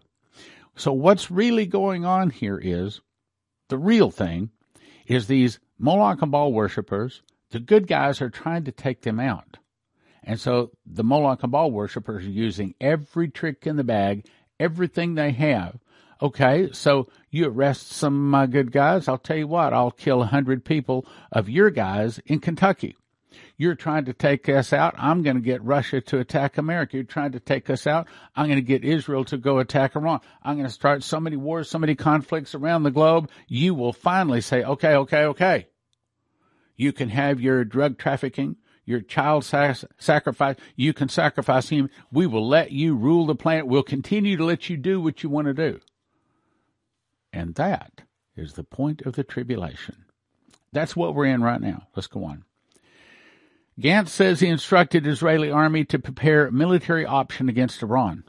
So 0.76 0.92
what's 0.92 1.32
really 1.32 1.66
going 1.66 2.06
on 2.06 2.30
here 2.30 2.60
is 2.62 3.00
the 3.70 3.78
real 3.78 4.12
thing 4.12 4.50
is 5.08 5.28
these 5.28 5.60
Moloch 5.78 6.22
and 6.22 6.32
Baal 6.32 6.52
worshippers, 6.52 7.22
the 7.52 7.60
good 7.60 7.88
guys 7.88 8.22
are 8.22 8.30
trying 8.30 8.66
to 8.66 8.72
take 8.72 9.02
them 9.02 9.20
out. 9.20 9.58
And 10.24 10.40
so 10.40 10.72
the 10.86 11.06
Moloch 11.06 11.42
and 11.42 11.52
Baal 11.52 11.72
worshippers 11.72 12.26
are 12.26 12.30
using 12.30 12.76
every 12.82 13.30
trick 13.30 13.66
in 13.66 13.78
the 13.78 13.84
bag, 13.84 14.26
everything 14.60 15.16
they 15.16 15.32
have. 15.32 15.80
Okay, 16.22 16.70
so 16.74 17.08
You 17.32 17.48
arrest 17.48 17.92
some 17.92 18.14
of 18.14 18.22
my 18.22 18.48
good 18.48 18.72
guys, 18.72 19.08
I'll 19.08 19.18
tell 19.18 19.38
you 19.38 19.48
what, 19.48 19.74
I'll 19.74 19.92
kill 19.92 20.22
a 20.22 20.28
hundred 20.28 20.66
people 20.66 21.06
of 21.32 21.50
your 21.50 21.70
guys 21.70 22.20
in 22.26 22.40
Kentucky. 22.40 22.96
You're 23.58 23.76
trying 23.76 24.06
to 24.06 24.14
take 24.14 24.48
us 24.50 24.74
out. 24.74 24.96
I'm 24.98 25.22
going 25.22 25.36
to 25.36 25.42
get 25.42 25.64
Russia 25.64 26.02
to 26.02 26.20
attack 26.20 26.58
America. 26.58 26.96
You're 26.96 27.04
trying 27.04 27.34
to 27.34 27.40
take 27.40 27.70
us 27.70 27.86
out. 27.86 28.08
I'm 28.36 28.48
going 28.48 28.58
to 28.58 28.62
get 28.62 28.86
Israel 28.86 29.26
to 29.26 29.38
go 29.38 29.60
attack 29.60 29.96
Iran. 29.96 30.22
I'm 30.42 30.56
going 30.56 30.68
to 30.68 30.74
start 30.74 31.04
so 31.04 31.20
many 31.20 31.36
wars, 31.36 31.70
so 31.70 31.78
many 31.78 31.94
conflicts 31.94 32.56
around 32.56 32.84
the 32.84 32.92
globe. 32.92 33.30
You 33.48 33.76
will 33.76 33.94
finally 33.94 34.42
say, 34.42 34.64
okay, 34.64 34.96
okay, 34.96 35.26
okay. 35.26 35.68
You 36.78 36.94
can 36.94 37.10
have 37.10 37.42
your 37.42 37.66
drug 37.66 37.98
trafficking, 37.98 38.56
your 38.86 39.02
child 39.02 39.44
sacrifice. 39.44 40.56
You 40.78 40.94
can 40.94 41.10
sacrifice 41.10 41.68
him. 41.68 41.90
We 42.12 42.26
will 42.26 42.48
let 42.48 42.72
you 42.72 42.96
rule 42.96 43.26
the 43.26 43.36
planet. 43.36 43.68
We'll 43.68 43.84
continue 43.84 44.38
to 44.38 44.46
let 44.46 44.70
you 44.70 44.78
do 44.78 45.02
what 45.02 45.22
you 45.22 45.30
want 45.30 45.48
to 45.48 45.54
do. 45.54 45.80
And 47.32 47.56
that 47.56 48.04
is 48.36 48.54
the 48.54 48.64
point 48.64 49.02
of 49.04 49.14
the 49.14 49.24
tribulation. 49.24 50.06
That's 50.72 50.96
what 50.96 51.16
we're 51.16 51.26
in 51.26 51.42
right 51.42 51.62
now. 51.62 51.88
Let's 51.96 52.08
go 52.08 52.24
on. 52.24 52.44
Gantz 53.80 54.10
says 54.10 54.40
he 54.40 54.48
instructed 54.48 55.08
Israeli 55.08 55.50
army 55.50 55.86
to 55.86 56.00
prepare 56.00 56.52
military 56.52 57.06
option 57.06 57.48
against 57.48 57.82
Iran. 57.82 58.24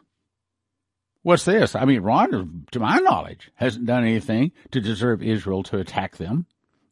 What's 1.23 1.45
this? 1.45 1.75
I 1.75 1.85
mean, 1.85 1.99
Iran, 1.99 2.67
to 2.71 2.81
my 2.81 2.99
knowledge, 2.99 3.51
hasn't 3.57 3.87
done 3.87 4.05
anything 4.05 4.53
to 4.71 4.81
deserve 4.81 5.23
Israel 5.23 5.63
to 5.65 5.79
attack 5.79 6.17
them. 6.17 6.47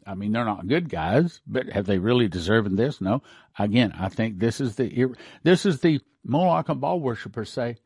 I 0.06 0.14
mean, 0.14 0.32
they're 0.32 0.44
not 0.44 0.66
good 0.66 0.88
guys, 0.88 1.40
but 1.46 1.68
have 1.68 1.86
they 1.86 1.98
really 1.98 2.28
deserved 2.28 2.76
this? 2.76 3.00
No. 3.00 3.22
Again, 3.58 3.92
I 3.98 4.08
think 4.08 4.38
this 4.38 4.60
is 4.60 4.76
the 4.76 5.14
this 5.42 5.64
is 5.64 5.80
the 5.80 6.00
Moloch 6.24 6.68
and 6.68 6.80
Baal 6.80 7.00
worshippers 7.00 7.50
say, 7.50 7.76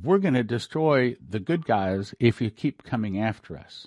we're 0.00 0.18
going 0.18 0.34
to 0.34 0.42
destroy 0.42 1.16
the 1.26 1.40
good 1.40 1.64
guys 1.66 2.14
if 2.18 2.40
you 2.40 2.50
keep 2.50 2.82
coming 2.82 3.20
after 3.20 3.56
us. 3.56 3.86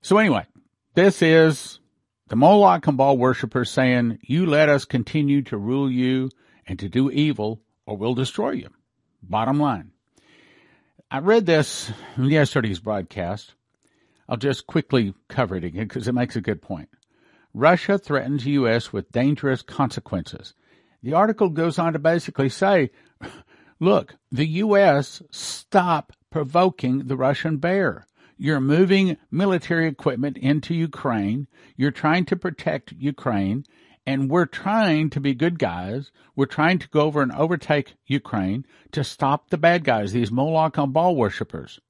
So 0.00 0.18
anyway, 0.18 0.46
this 0.94 1.22
is 1.22 1.80
the 2.28 2.36
Moloch 2.36 2.86
and 2.86 2.96
Baal 2.96 3.18
worshippers 3.18 3.70
saying, 3.70 4.18
you 4.22 4.46
let 4.46 4.68
us 4.68 4.84
continue 4.84 5.42
to 5.42 5.56
rule 5.56 5.90
you 5.90 6.30
and 6.66 6.78
to 6.78 6.88
do 6.88 7.10
evil 7.10 7.60
or 7.86 7.96
we'll 7.96 8.14
destroy 8.14 8.52
you. 8.52 8.68
Bottom 9.22 9.60
line. 9.60 9.90
I 11.10 11.18
read 11.18 11.44
this 11.44 11.92
in 12.16 12.24
yesterday's 12.24 12.80
broadcast. 12.80 13.54
I'll 14.28 14.38
just 14.38 14.66
quickly 14.66 15.12
cover 15.28 15.56
it 15.56 15.64
again 15.64 15.86
because 15.86 16.08
it 16.08 16.14
makes 16.14 16.36
a 16.36 16.40
good 16.40 16.62
point. 16.62 16.88
Russia 17.52 17.98
threatens 17.98 18.46
U.S. 18.46 18.92
with 18.92 19.12
dangerous 19.12 19.60
consequences. 19.60 20.54
The 21.02 21.12
article 21.12 21.50
goes 21.50 21.78
on 21.78 21.92
to 21.92 21.98
basically 21.98 22.48
say, 22.48 22.90
look, 23.82 24.14
the 24.30 24.46
U.S. 24.46 25.22
stop 25.32 26.12
provoking 26.30 27.08
the 27.08 27.16
Russian 27.16 27.56
bear. 27.56 28.06
You're 28.36 28.60
moving 28.60 29.16
military 29.30 29.88
equipment 29.88 30.38
into 30.38 30.72
Ukraine. 30.72 31.48
You're 31.76 31.90
trying 31.90 32.24
to 32.26 32.36
protect 32.36 32.92
Ukraine. 32.92 33.64
And 34.06 34.30
we're 34.30 34.46
trying 34.46 35.10
to 35.10 35.20
be 35.20 35.34
good 35.34 35.58
guys. 35.58 36.10
We're 36.34 36.46
trying 36.46 36.78
to 36.78 36.88
go 36.88 37.02
over 37.02 37.22
and 37.22 37.32
overtake 37.32 37.94
Ukraine 38.06 38.66
to 38.92 39.04
stop 39.04 39.50
the 39.50 39.58
bad 39.58 39.84
guys, 39.84 40.12
these 40.12 40.30
Moloch 40.30 40.78
and 40.78 40.92
Baal 40.92 41.14
worshippers. 41.16 41.80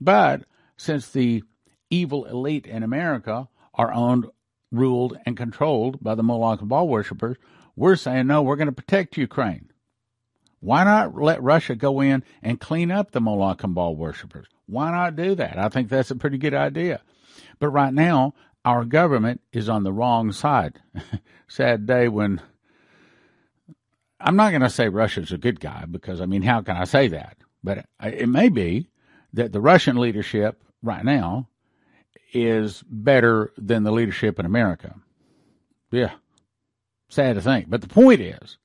But 0.00 0.44
since 0.76 1.10
the 1.10 1.42
evil 1.90 2.24
elite 2.24 2.66
in 2.66 2.82
America 2.82 3.48
are 3.74 3.92
owned 3.92 4.26
ruled 4.72 5.16
and 5.26 5.36
controlled 5.36 6.02
by 6.02 6.14
the 6.14 6.22
Moloch 6.22 6.60
and 6.60 6.68
Baal 6.68 6.88
worshippers, 6.88 7.36
we're 7.76 7.96
saying, 7.96 8.26
no, 8.28 8.42
we're 8.42 8.56
going 8.56 8.66
to 8.66 8.72
protect 8.72 9.16
Ukraine. 9.16 9.70
Why 10.64 10.82
not 10.82 11.14
let 11.14 11.42
Russia 11.42 11.74
go 11.74 12.00
in 12.00 12.24
and 12.42 12.58
clean 12.58 12.90
up 12.90 13.10
the 13.10 13.20
Moloch 13.20 13.62
and 13.62 13.74
Baal 13.74 13.94
worshippers? 13.94 14.46
Why 14.64 14.90
not 14.90 15.14
do 15.14 15.34
that? 15.34 15.58
I 15.58 15.68
think 15.68 15.90
that's 15.90 16.10
a 16.10 16.16
pretty 16.16 16.38
good 16.38 16.54
idea. 16.54 17.02
But 17.58 17.68
right 17.68 17.92
now, 17.92 18.32
our 18.64 18.86
government 18.86 19.42
is 19.52 19.68
on 19.68 19.82
the 19.82 19.92
wrong 19.92 20.32
side. 20.32 20.80
Sad 21.48 21.84
day 21.84 22.08
when 22.08 22.40
I'm 24.18 24.36
not 24.36 24.52
going 24.52 24.62
to 24.62 24.70
say 24.70 24.88
Russia's 24.88 25.32
a 25.32 25.36
good 25.36 25.60
guy 25.60 25.84
because, 25.84 26.22
I 26.22 26.24
mean, 26.24 26.40
how 26.40 26.62
can 26.62 26.78
I 26.78 26.84
say 26.84 27.08
that? 27.08 27.36
But 27.62 27.84
it 28.02 28.30
may 28.30 28.48
be 28.48 28.88
that 29.34 29.52
the 29.52 29.60
Russian 29.60 29.98
leadership 29.98 30.62
right 30.82 31.04
now 31.04 31.50
is 32.32 32.82
better 32.88 33.52
than 33.58 33.82
the 33.82 33.92
leadership 33.92 34.40
in 34.40 34.46
America. 34.46 34.94
Yeah. 35.90 36.12
Sad 37.10 37.34
to 37.34 37.42
think. 37.42 37.68
But 37.68 37.82
the 37.82 37.88
point 37.88 38.22
is, 38.22 38.56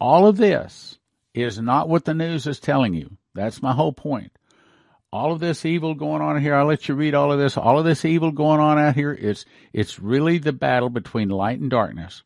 all 0.00 0.26
of 0.26 0.36
this 0.36 0.98
is 1.34 1.58
not 1.58 1.88
what 1.88 2.04
the 2.04 2.14
news 2.14 2.46
is 2.46 2.60
telling 2.60 2.94
you. 2.94 3.16
That's 3.34 3.62
my 3.62 3.72
whole 3.72 3.92
point. 3.92 4.32
All 5.12 5.32
of 5.32 5.40
this 5.40 5.64
evil 5.64 5.94
going 5.94 6.22
on 6.22 6.40
here, 6.40 6.54
I'll 6.54 6.66
let 6.66 6.88
you 6.88 6.94
read 6.94 7.14
all 7.14 7.32
of 7.32 7.38
this. 7.38 7.56
All 7.56 7.78
of 7.78 7.84
this 7.84 8.04
evil 8.04 8.30
going 8.30 8.60
on 8.60 8.78
out 8.78 8.94
here, 8.94 9.12
it's, 9.12 9.44
it's 9.72 9.98
really 9.98 10.38
the 10.38 10.52
battle 10.52 10.88
between 10.88 11.28
light 11.28 11.60
and 11.60 11.70
darkness. 11.70 12.22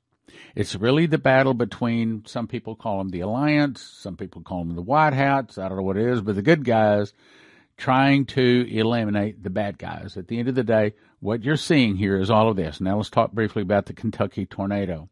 It's 0.55 0.75
really 0.75 1.07
the 1.07 1.19
battle 1.19 1.55
between, 1.55 2.25
some 2.27 2.47
people 2.47 2.77
call 2.77 2.99
them 2.99 3.09
the 3.09 3.21
Alliance, 3.21 3.83
some 3.83 4.17
people 4.17 4.43
call 4.43 4.65
them 4.65 4.75
the 4.75 4.83
White 4.83 5.13
Hats. 5.13 5.59
I 5.59 5.69
don't 5.69 5.79
know 5.79 5.85
what 5.85 5.97
it 5.97 6.09
is, 6.09 6.21
but 6.21 6.35
the 6.37 6.43
good 6.43 6.65
guys 6.65 7.13
trying 7.77 8.25
to 8.25 8.67
eliminate 8.71 9.43
the 9.43 9.51
bad 9.51 9.79
guys. 9.79 10.17
At 10.17 10.29
the 10.29 10.39
end 10.39 10.49
of 10.49 10.55
the 10.55 10.65
day, 10.65 10.95
what 11.21 11.43
you're 11.45 11.57
seeing 11.57 11.97
here 11.97 12.19
is 12.19 12.31
all 12.31 12.49
of 12.49 12.57
this. 12.57 12.81
Now 12.81 12.97
let's 12.97 13.11
talk 13.11 13.33
briefly 13.33 13.63
about 13.63 13.87
the 13.87 13.93
Kentucky 13.93 14.47
tornado. 14.47 15.09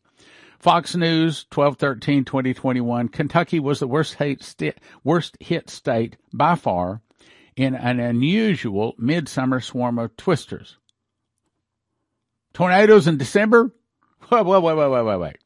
Fox 0.64 0.96
News 0.96 1.44
1213 1.52 2.24
2021 2.24 3.08
Kentucky 3.10 3.60
was 3.60 3.80
the 3.80 3.86
worst 3.86 4.14
hit, 4.14 4.42
st- 4.42 4.78
worst 5.04 5.36
hit 5.38 5.68
state 5.68 6.16
by 6.32 6.54
far 6.54 7.02
in 7.54 7.74
an 7.74 8.00
unusual 8.00 8.94
midsummer 8.96 9.60
swarm 9.60 9.98
of 9.98 10.16
twisters. 10.16 10.78
Tornadoes 12.54 13.06
in 13.06 13.18
December? 13.18 13.72
Wait, 14.30 14.46
wait, 14.46 14.62
wait, 14.62 14.74
wait, 14.74 15.04
wait, 15.04 15.16
wait. 15.18 15.36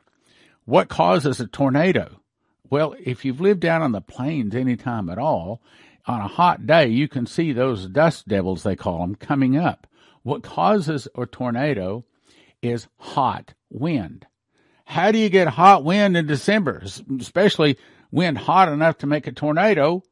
What 0.67 0.89
causes 0.89 1.41
a 1.41 1.49
tornado? 1.49 2.21
Well, 2.71 2.95
if 3.05 3.25
you've 3.25 3.41
lived 3.41 3.59
down 3.59 3.83
on 3.83 3.91
the 3.91 4.01
plains 4.01 4.55
any 4.55 4.77
time 4.77 5.11
at 5.11 5.19
all, 5.19 5.61
on 6.07 6.21
a 6.21 6.29
hot 6.29 6.65
day, 6.65 6.87
you 6.87 7.09
can 7.09 7.27
see 7.27 7.53
those 7.53 7.89
dust 7.89 8.29
devils, 8.29 8.63
they 8.63 8.77
call 8.77 9.01
them, 9.01 9.17
coming 9.17 9.57
up. 9.57 9.89
What 10.23 10.45
causes 10.45 11.09
a 11.17 11.27
tornado 11.27 12.05
is 12.63 12.87
hot 12.99 13.55
wind. 13.69 14.28
How 14.89 15.13
do 15.13 15.19
you 15.19 15.29
get 15.29 15.49
hot 15.49 15.85
wind 15.85 16.17
in 16.17 16.27
December, 16.27 16.83
especially 17.21 17.77
wind 18.11 18.39
hot 18.39 18.71
enough 18.71 18.97
to 18.99 19.07
make 19.07 19.27
a 19.27 19.33
tornado? 19.33 20.03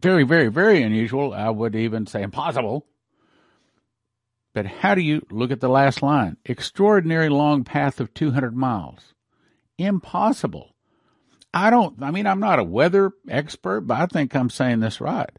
Very, 0.00 0.24
very, 0.24 0.48
very 0.48 0.82
unusual. 0.82 1.34
I 1.34 1.50
would 1.50 1.76
even 1.76 2.06
say 2.06 2.22
impossible. 2.22 2.86
But 4.54 4.64
how 4.64 4.94
do 4.94 5.02
you 5.02 5.20
look 5.30 5.50
at 5.50 5.60
the 5.60 5.68
last 5.68 6.00
line? 6.02 6.38
Extraordinary 6.46 7.28
long 7.28 7.64
path 7.64 8.00
of 8.00 8.14
200 8.14 8.56
miles. 8.56 9.12
Impossible. 9.76 10.74
I 11.52 11.68
don't, 11.68 12.02
I 12.02 12.12
mean, 12.12 12.26
I'm 12.26 12.40
not 12.40 12.58
a 12.58 12.64
weather 12.64 13.12
expert, 13.28 13.82
but 13.82 14.00
I 14.00 14.06
think 14.06 14.34
I'm 14.34 14.48
saying 14.48 14.80
this 14.80 15.02
right. 15.02 15.30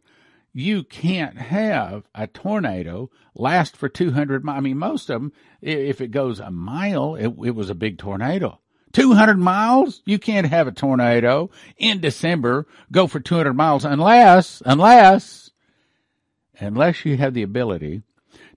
You 0.55 0.83
can't 0.83 1.37
have 1.37 2.03
a 2.13 2.27
tornado 2.27 3.09
last 3.33 3.75
for 3.75 3.89
200 3.89 4.43
miles. 4.43 4.57
I 4.57 4.61
mean, 4.61 4.77
most 4.77 5.09
of 5.09 5.21
them, 5.21 5.33
if 5.61 5.99
it 5.99 6.11
goes 6.11 6.39
a 6.39 6.51
mile, 6.51 7.15
it, 7.15 7.33
it 7.43 7.55
was 7.55 7.71
a 7.71 7.75
big 7.75 7.97
tornado. 7.97 8.59
200 8.91 9.39
miles? 9.39 10.03
You 10.05 10.19
can't 10.19 10.45
have 10.45 10.67
a 10.67 10.71
tornado 10.71 11.49
in 11.77 11.99
December 11.99 12.67
go 12.91 13.07
for 13.07 13.19
200 13.19 13.53
miles 13.53 13.83
unless, 13.83 14.61
unless, 14.63 15.49
unless 16.59 17.03
you 17.03 17.17
have 17.17 17.33
the 17.33 17.41
ability 17.41 18.03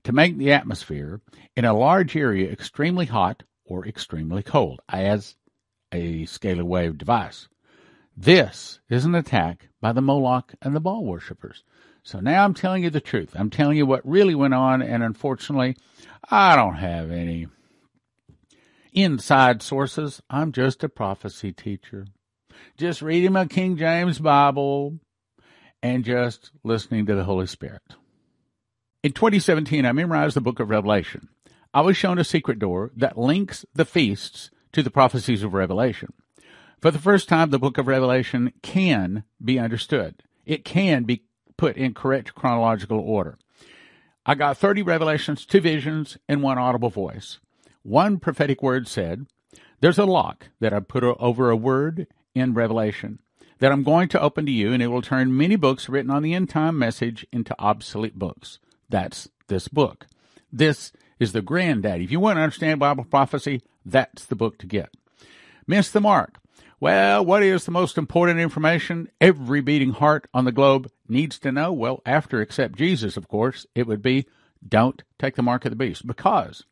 to 0.04 0.12
make 0.12 0.36
the 0.36 0.52
atmosphere 0.52 1.22
in 1.56 1.64
a 1.64 1.72
large 1.72 2.14
area 2.14 2.50
extremely 2.50 3.06
hot 3.06 3.42
or 3.64 3.86
extremely 3.86 4.42
cold 4.42 4.80
as 4.90 5.34
a 5.90 6.26
scalar 6.26 6.62
wave 6.62 6.98
device. 6.98 7.48
This 8.14 8.80
is 8.90 9.06
an 9.06 9.14
attack 9.14 9.68
by 9.80 9.92
the 9.92 10.02
Moloch 10.02 10.54
and 10.60 10.76
the 10.76 10.80
Baal 10.80 11.04
worshippers. 11.04 11.64
So 12.06 12.20
now 12.20 12.44
I'm 12.44 12.54
telling 12.54 12.84
you 12.84 12.90
the 12.90 13.00
truth. 13.00 13.32
I'm 13.34 13.50
telling 13.50 13.76
you 13.76 13.84
what 13.84 14.06
really 14.06 14.36
went 14.36 14.54
on, 14.54 14.80
and 14.80 15.02
unfortunately, 15.02 15.76
I 16.30 16.54
don't 16.54 16.76
have 16.76 17.10
any 17.10 17.48
inside 18.92 19.60
sources. 19.60 20.22
I'm 20.30 20.52
just 20.52 20.84
a 20.84 20.88
prophecy 20.88 21.50
teacher. 21.50 22.06
Just 22.78 23.02
reading 23.02 23.32
my 23.32 23.46
King 23.46 23.76
James 23.76 24.20
Bible 24.20 25.00
and 25.82 26.04
just 26.04 26.52
listening 26.62 27.06
to 27.06 27.16
the 27.16 27.24
Holy 27.24 27.48
Spirit. 27.48 27.82
In 29.02 29.10
2017, 29.10 29.84
I 29.84 29.90
memorized 29.90 30.36
the 30.36 30.40
book 30.40 30.60
of 30.60 30.70
Revelation. 30.70 31.28
I 31.74 31.80
was 31.80 31.96
shown 31.96 32.20
a 32.20 32.24
secret 32.24 32.60
door 32.60 32.92
that 32.94 33.18
links 33.18 33.66
the 33.74 33.84
feasts 33.84 34.52
to 34.70 34.84
the 34.84 34.92
prophecies 34.92 35.42
of 35.42 35.54
Revelation. 35.54 36.12
For 36.80 36.92
the 36.92 37.00
first 37.00 37.28
time, 37.28 37.50
the 37.50 37.58
book 37.58 37.78
of 37.78 37.88
Revelation 37.88 38.52
can 38.62 39.24
be 39.44 39.58
understood. 39.58 40.22
It 40.44 40.64
can 40.64 41.02
be 41.02 41.24
put 41.56 41.76
in 41.76 41.94
correct 41.94 42.34
chronological 42.34 43.00
order. 43.00 43.38
I 44.24 44.34
got 44.34 44.58
30 44.58 44.82
revelations, 44.82 45.46
two 45.46 45.60
visions, 45.60 46.18
and 46.28 46.42
one 46.42 46.58
audible 46.58 46.90
voice. 46.90 47.38
One 47.82 48.18
prophetic 48.18 48.62
word 48.62 48.88
said, 48.88 49.26
There's 49.80 49.98
a 49.98 50.04
lock 50.04 50.48
that 50.60 50.72
I 50.72 50.80
put 50.80 51.04
over 51.04 51.50
a 51.50 51.56
word 51.56 52.08
in 52.34 52.54
Revelation 52.54 53.20
that 53.58 53.72
I'm 53.72 53.82
going 53.82 54.08
to 54.08 54.20
open 54.20 54.44
to 54.46 54.52
you, 54.52 54.72
and 54.72 54.82
it 54.82 54.88
will 54.88 55.02
turn 55.02 55.36
many 55.36 55.56
books 55.56 55.88
written 55.88 56.10
on 56.10 56.22
the 56.22 56.34
end 56.34 56.50
time 56.50 56.78
message 56.78 57.26
into 57.32 57.54
obsolete 57.58 58.18
books. 58.18 58.58
That's 58.88 59.28
this 59.48 59.68
book. 59.68 60.06
This 60.52 60.92
is 61.18 61.32
the 61.32 61.42
granddaddy. 61.42 62.04
If 62.04 62.10
you 62.10 62.20
want 62.20 62.36
to 62.36 62.42
understand 62.42 62.80
Bible 62.80 63.04
prophecy, 63.04 63.62
that's 63.84 64.24
the 64.26 64.36
book 64.36 64.58
to 64.58 64.66
get. 64.66 64.90
Miss 65.66 65.90
the 65.90 66.00
mark. 66.00 66.38
Well, 66.78 67.24
what 67.24 67.42
is 67.42 67.64
the 67.64 67.70
most 67.70 67.96
important 67.96 68.38
information 68.38 69.08
every 69.20 69.62
beating 69.62 69.92
heart 69.92 70.28
on 70.34 70.44
the 70.44 70.52
globe 70.52 70.90
needs 71.08 71.38
to 71.40 71.52
know? 71.52 71.72
Well, 71.72 72.02
after 72.04 72.40
except 72.40 72.76
Jesus, 72.76 73.16
of 73.16 73.28
course, 73.28 73.66
it 73.74 73.86
would 73.86 74.02
be 74.02 74.26
don't 74.66 75.02
take 75.18 75.36
the 75.36 75.42
mark 75.42 75.64
of 75.64 75.70
the 75.70 75.76
beast 75.76 76.06
because 76.06 76.64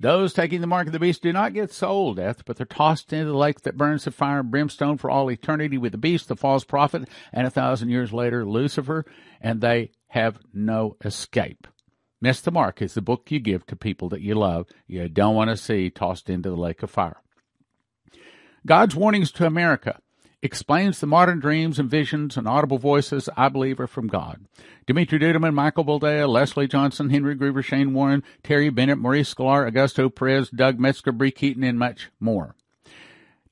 those 0.00 0.32
taking 0.32 0.62
the 0.62 0.66
mark 0.66 0.86
of 0.86 0.94
the 0.94 0.98
beast 0.98 1.22
do 1.22 1.32
not 1.32 1.52
get 1.52 1.72
soul 1.72 2.14
death, 2.14 2.44
but 2.46 2.56
they're 2.56 2.66
tossed 2.66 3.12
into 3.12 3.26
the 3.26 3.36
lake 3.36 3.60
that 3.62 3.76
burns 3.76 4.06
with 4.06 4.14
fire 4.14 4.40
and 4.40 4.50
brimstone 4.50 4.96
for 4.96 5.10
all 5.10 5.30
eternity 5.30 5.76
with 5.76 5.92
the 5.92 5.98
beast, 5.98 6.28
the 6.28 6.36
false 6.36 6.64
prophet, 6.64 7.06
and 7.32 7.46
a 7.46 7.50
thousand 7.50 7.90
years 7.90 8.12
later, 8.12 8.46
Lucifer, 8.46 9.04
and 9.42 9.60
they 9.60 9.90
have 10.08 10.38
no 10.54 10.96
escape. 11.04 11.66
Miss 12.20 12.40
the 12.40 12.50
Mark 12.50 12.80
is 12.80 12.94
the 12.94 13.02
book 13.02 13.30
you 13.30 13.40
give 13.40 13.66
to 13.66 13.76
people 13.76 14.08
that 14.08 14.22
you 14.22 14.34
love, 14.34 14.68
you 14.86 15.08
don't 15.08 15.34
want 15.34 15.50
to 15.50 15.56
see 15.56 15.90
tossed 15.90 16.30
into 16.30 16.48
the 16.48 16.56
lake 16.56 16.82
of 16.82 16.90
fire. 16.90 17.20
God's 18.66 18.96
warnings 18.96 19.30
to 19.32 19.46
America 19.46 19.98
explains 20.42 21.00
the 21.00 21.06
modern 21.06 21.38
dreams 21.38 21.78
and 21.78 21.90
visions 21.90 22.36
and 22.36 22.48
audible 22.48 22.78
voices 22.78 23.28
I 23.36 23.48
believe 23.48 23.78
are 23.78 23.86
from 23.86 24.06
God. 24.06 24.40
Dimitri 24.86 25.18
Duduman, 25.18 25.54
Michael 25.54 25.84
Boldea, 25.84 26.28
Leslie 26.28 26.66
Johnson, 26.66 27.10
Henry 27.10 27.36
Gruver, 27.36 27.62
Shane 27.62 27.92
Warren, 27.92 28.22
Terry 28.42 28.70
Bennett, 28.70 28.98
Maurice 28.98 29.34
Sklar, 29.34 29.70
Augusto 29.70 30.14
Perez, 30.14 30.48
Doug 30.50 30.78
Metzger, 30.78 31.12
Bree 31.12 31.30
Keaton, 31.30 31.64
and 31.64 31.78
much 31.78 32.10
more. 32.18 32.54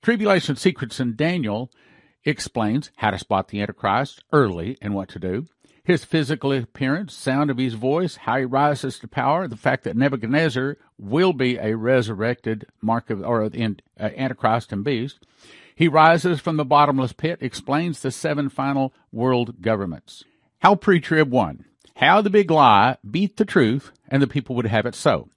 Tribulation 0.02 0.56
Secrets 0.56 1.00
in 1.00 1.16
Daniel 1.16 1.70
explains 2.24 2.90
how 2.96 3.10
to 3.10 3.18
spot 3.18 3.48
the 3.48 3.60
Antichrist 3.60 4.24
early 4.32 4.78
and 4.80 4.94
what 4.94 5.08
to 5.10 5.18
do. 5.18 5.46
His 5.82 6.04
physical 6.04 6.52
appearance, 6.52 7.14
sound 7.14 7.50
of 7.50 7.56
his 7.56 7.72
voice, 7.72 8.16
how 8.16 8.38
he 8.38 8.44
rises 8.44 8.98
to 8.98 9.08
power, 9.08 9.48
the 9.48 9.56
fact 9.56 9.84
that 9.84 9.96
Nebuchadnezzar 9.96 10.76
will 10.98 11.32
be 11.32 11.56
a 11.56 11.76
resurrected 11.76 12.66
mark 12.82 13.08
of 13.08 13.22
or 13.22 13.42
uh, 13.42 13.48
Antichrist 13.98 14.70
and 14.70 14.84
beast. 14.84 15.20
He 15.78 15.86
rises 15.86 16.40
from 16.40 16.56
the 16.56 16.64
bottomless 16.64 17.12
pit, 17.12 17.38
explains 17.40 18.02
the 18.02 18.10
seven 18.10 18.48
final 18.48 18.92
world 19.12 19.62
governments. 19.62 20.24
How 20.58 20.74
pre-trib 20.74 21.30
won. 21.30 21.66
How 21.94 22.20
the 22.20 22.30
big 22.30 22.50
lie 22.50 22.96
beat 23.08 23.36
the 23.36 23.44
truth 23.44 23.92
and 24.08 24.20
the 24.20 24.26
people 24.26 24.56
would 24.56 24.66
have 24.66 24.86
it 24.86 24.96
so. 24.96 25.28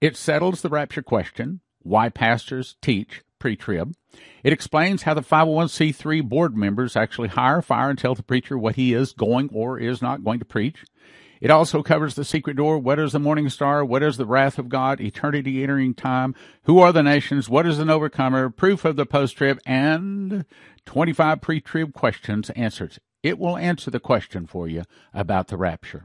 It 0.00 0.16
settles 0.16 0.62
the 0.62 0.68
rapture 0.68 1.02
question, 1.02 1.62
why 1.80 2.10
pastors 2.10 2.76
teach 2.80 3.24
pre-trib. 3.40 3.96
It 4.44 4.52
explains 4.52 5.02
how 5.02 5.14
the 5.14 5.20
501c3 5.20 6.28
board 6.28 6.56
members 6.56 6.94
actually 6.94 7.30
hire, 7.30 7.60
fire, 7.60 7.90
and 7.90 7.98
tell 7.98 8.14
the 8.14 8.22
preacher 8.22 8.56
what 8.56 8.76
he 8.76 8.94
is 8.94 9.12
going 9.12 9.50
or 9.52 9.80
is 9.80 10.00
not 10.00 10.22
going 10.22 10.38
to 10.38 10.44
preach. 10.44 10.84
It 11.40 11.50
also 11.50 11.82
covers 11.82 12.14
the 12.14 12.24
secret 12.24 12.56
door. 12.56 12.78
What 12.78 12.98
is 12.98 13.12
the 13.12 13.18
morning 13.18 13.48
star? 13.48 13.84
What 13.84 14.02
is 14.02 14.16
the 14.16 14.26
wrath 14.26 14.58
of 14.58 14.68
God? 14.68 15.00
Eternity 15.00 15.62
entering 15.62 15.94
time. 15.94 16.34
Who 16.64 16.78
are 16.78 16.92
the 16.92 17.02
nations? 17.02 17.48
What 17.48 17.66
is 17.66 17.78
an 17.78 17.90
overcomer? 17.90 18.50
Proof 18.50 18.84
of 18.84 18.96
the 18.96 19.06
post 19.06 19.36
trib 19.36 19.60
and 19.66 20.44
25 20.86 21.40
pre 21.40 21.60
trib 21.60 21.94
questions 21.94 22.50
answered. 22.50 22.98
It 23.22 23.38
will 23.38 23.56
answer 23.56 23.90
the 23.90 24.00
question 24.00 24.46
for 24.46 24.68
you 24.68 24.84
about 25.12 25.48
the 25.48 25.56
rapture. 25.56 26.04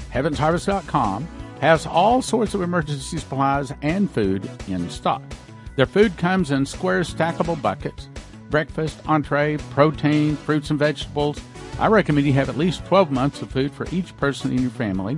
HeavensHarvest.com 0.13 1.27
has 1.61 1.85
all 1.85 2.21
sorts 2.21 2.53
of 2.53 2.61
emergency 2.61 3.17
supplies 3.17 3.73
and 3.81 4.09
food 4.09 4.49
in 4.67 4.89
stock. 4.89 5.21
Their 5.75 5.85
food 5.85 6.17
comes 6.17 6.51
in 6.51 6.65
square 6.65 7.01
stackable 7.01 7.61
buckets 7.61 8.09
breakfast, 8.49 8.99
entree, 9.07 9.57
protein, 9.69 10.35
fruits 10.35 10.69
and 10.69 10.77
vegetables. 10.77 11.39
I 11.79 11.87
recommend 11.87 12.27
you 12.27 12.33
have 12.33 12.49
at 12.49 12.57
least 12.57 12.85
12 12.85 13.09
months 13.09 13.41
of 13.41 13.49
food 13.49 13.71
for 13.71 13.87
each 13.93 14.15
person 14.17 14.51
in 14.51 14.61
your 14.61 14.71
family. 14.71 15.17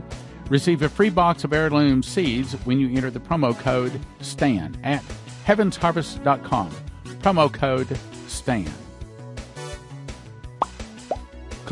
Receive 0.50 0.84
a 0.84 0.90
free 0.90 1.10
box 1.10 1.44
of 1.44 1.52
heirloom 1.52 2.04
seeds 2.04 2.54
when 2.66 2.80
you 2.80 2.96
enter 2.96 3.10
the 3.10 3.20
promo 3.20 3.58
code 3.58 4.00
STAN 4.22 4.78
at 4.84 5.04
heavensharvest.com. 5.46 6.70
Promo 7.22 7.52
code 7.52 7.98
STAN. 8.28 8.83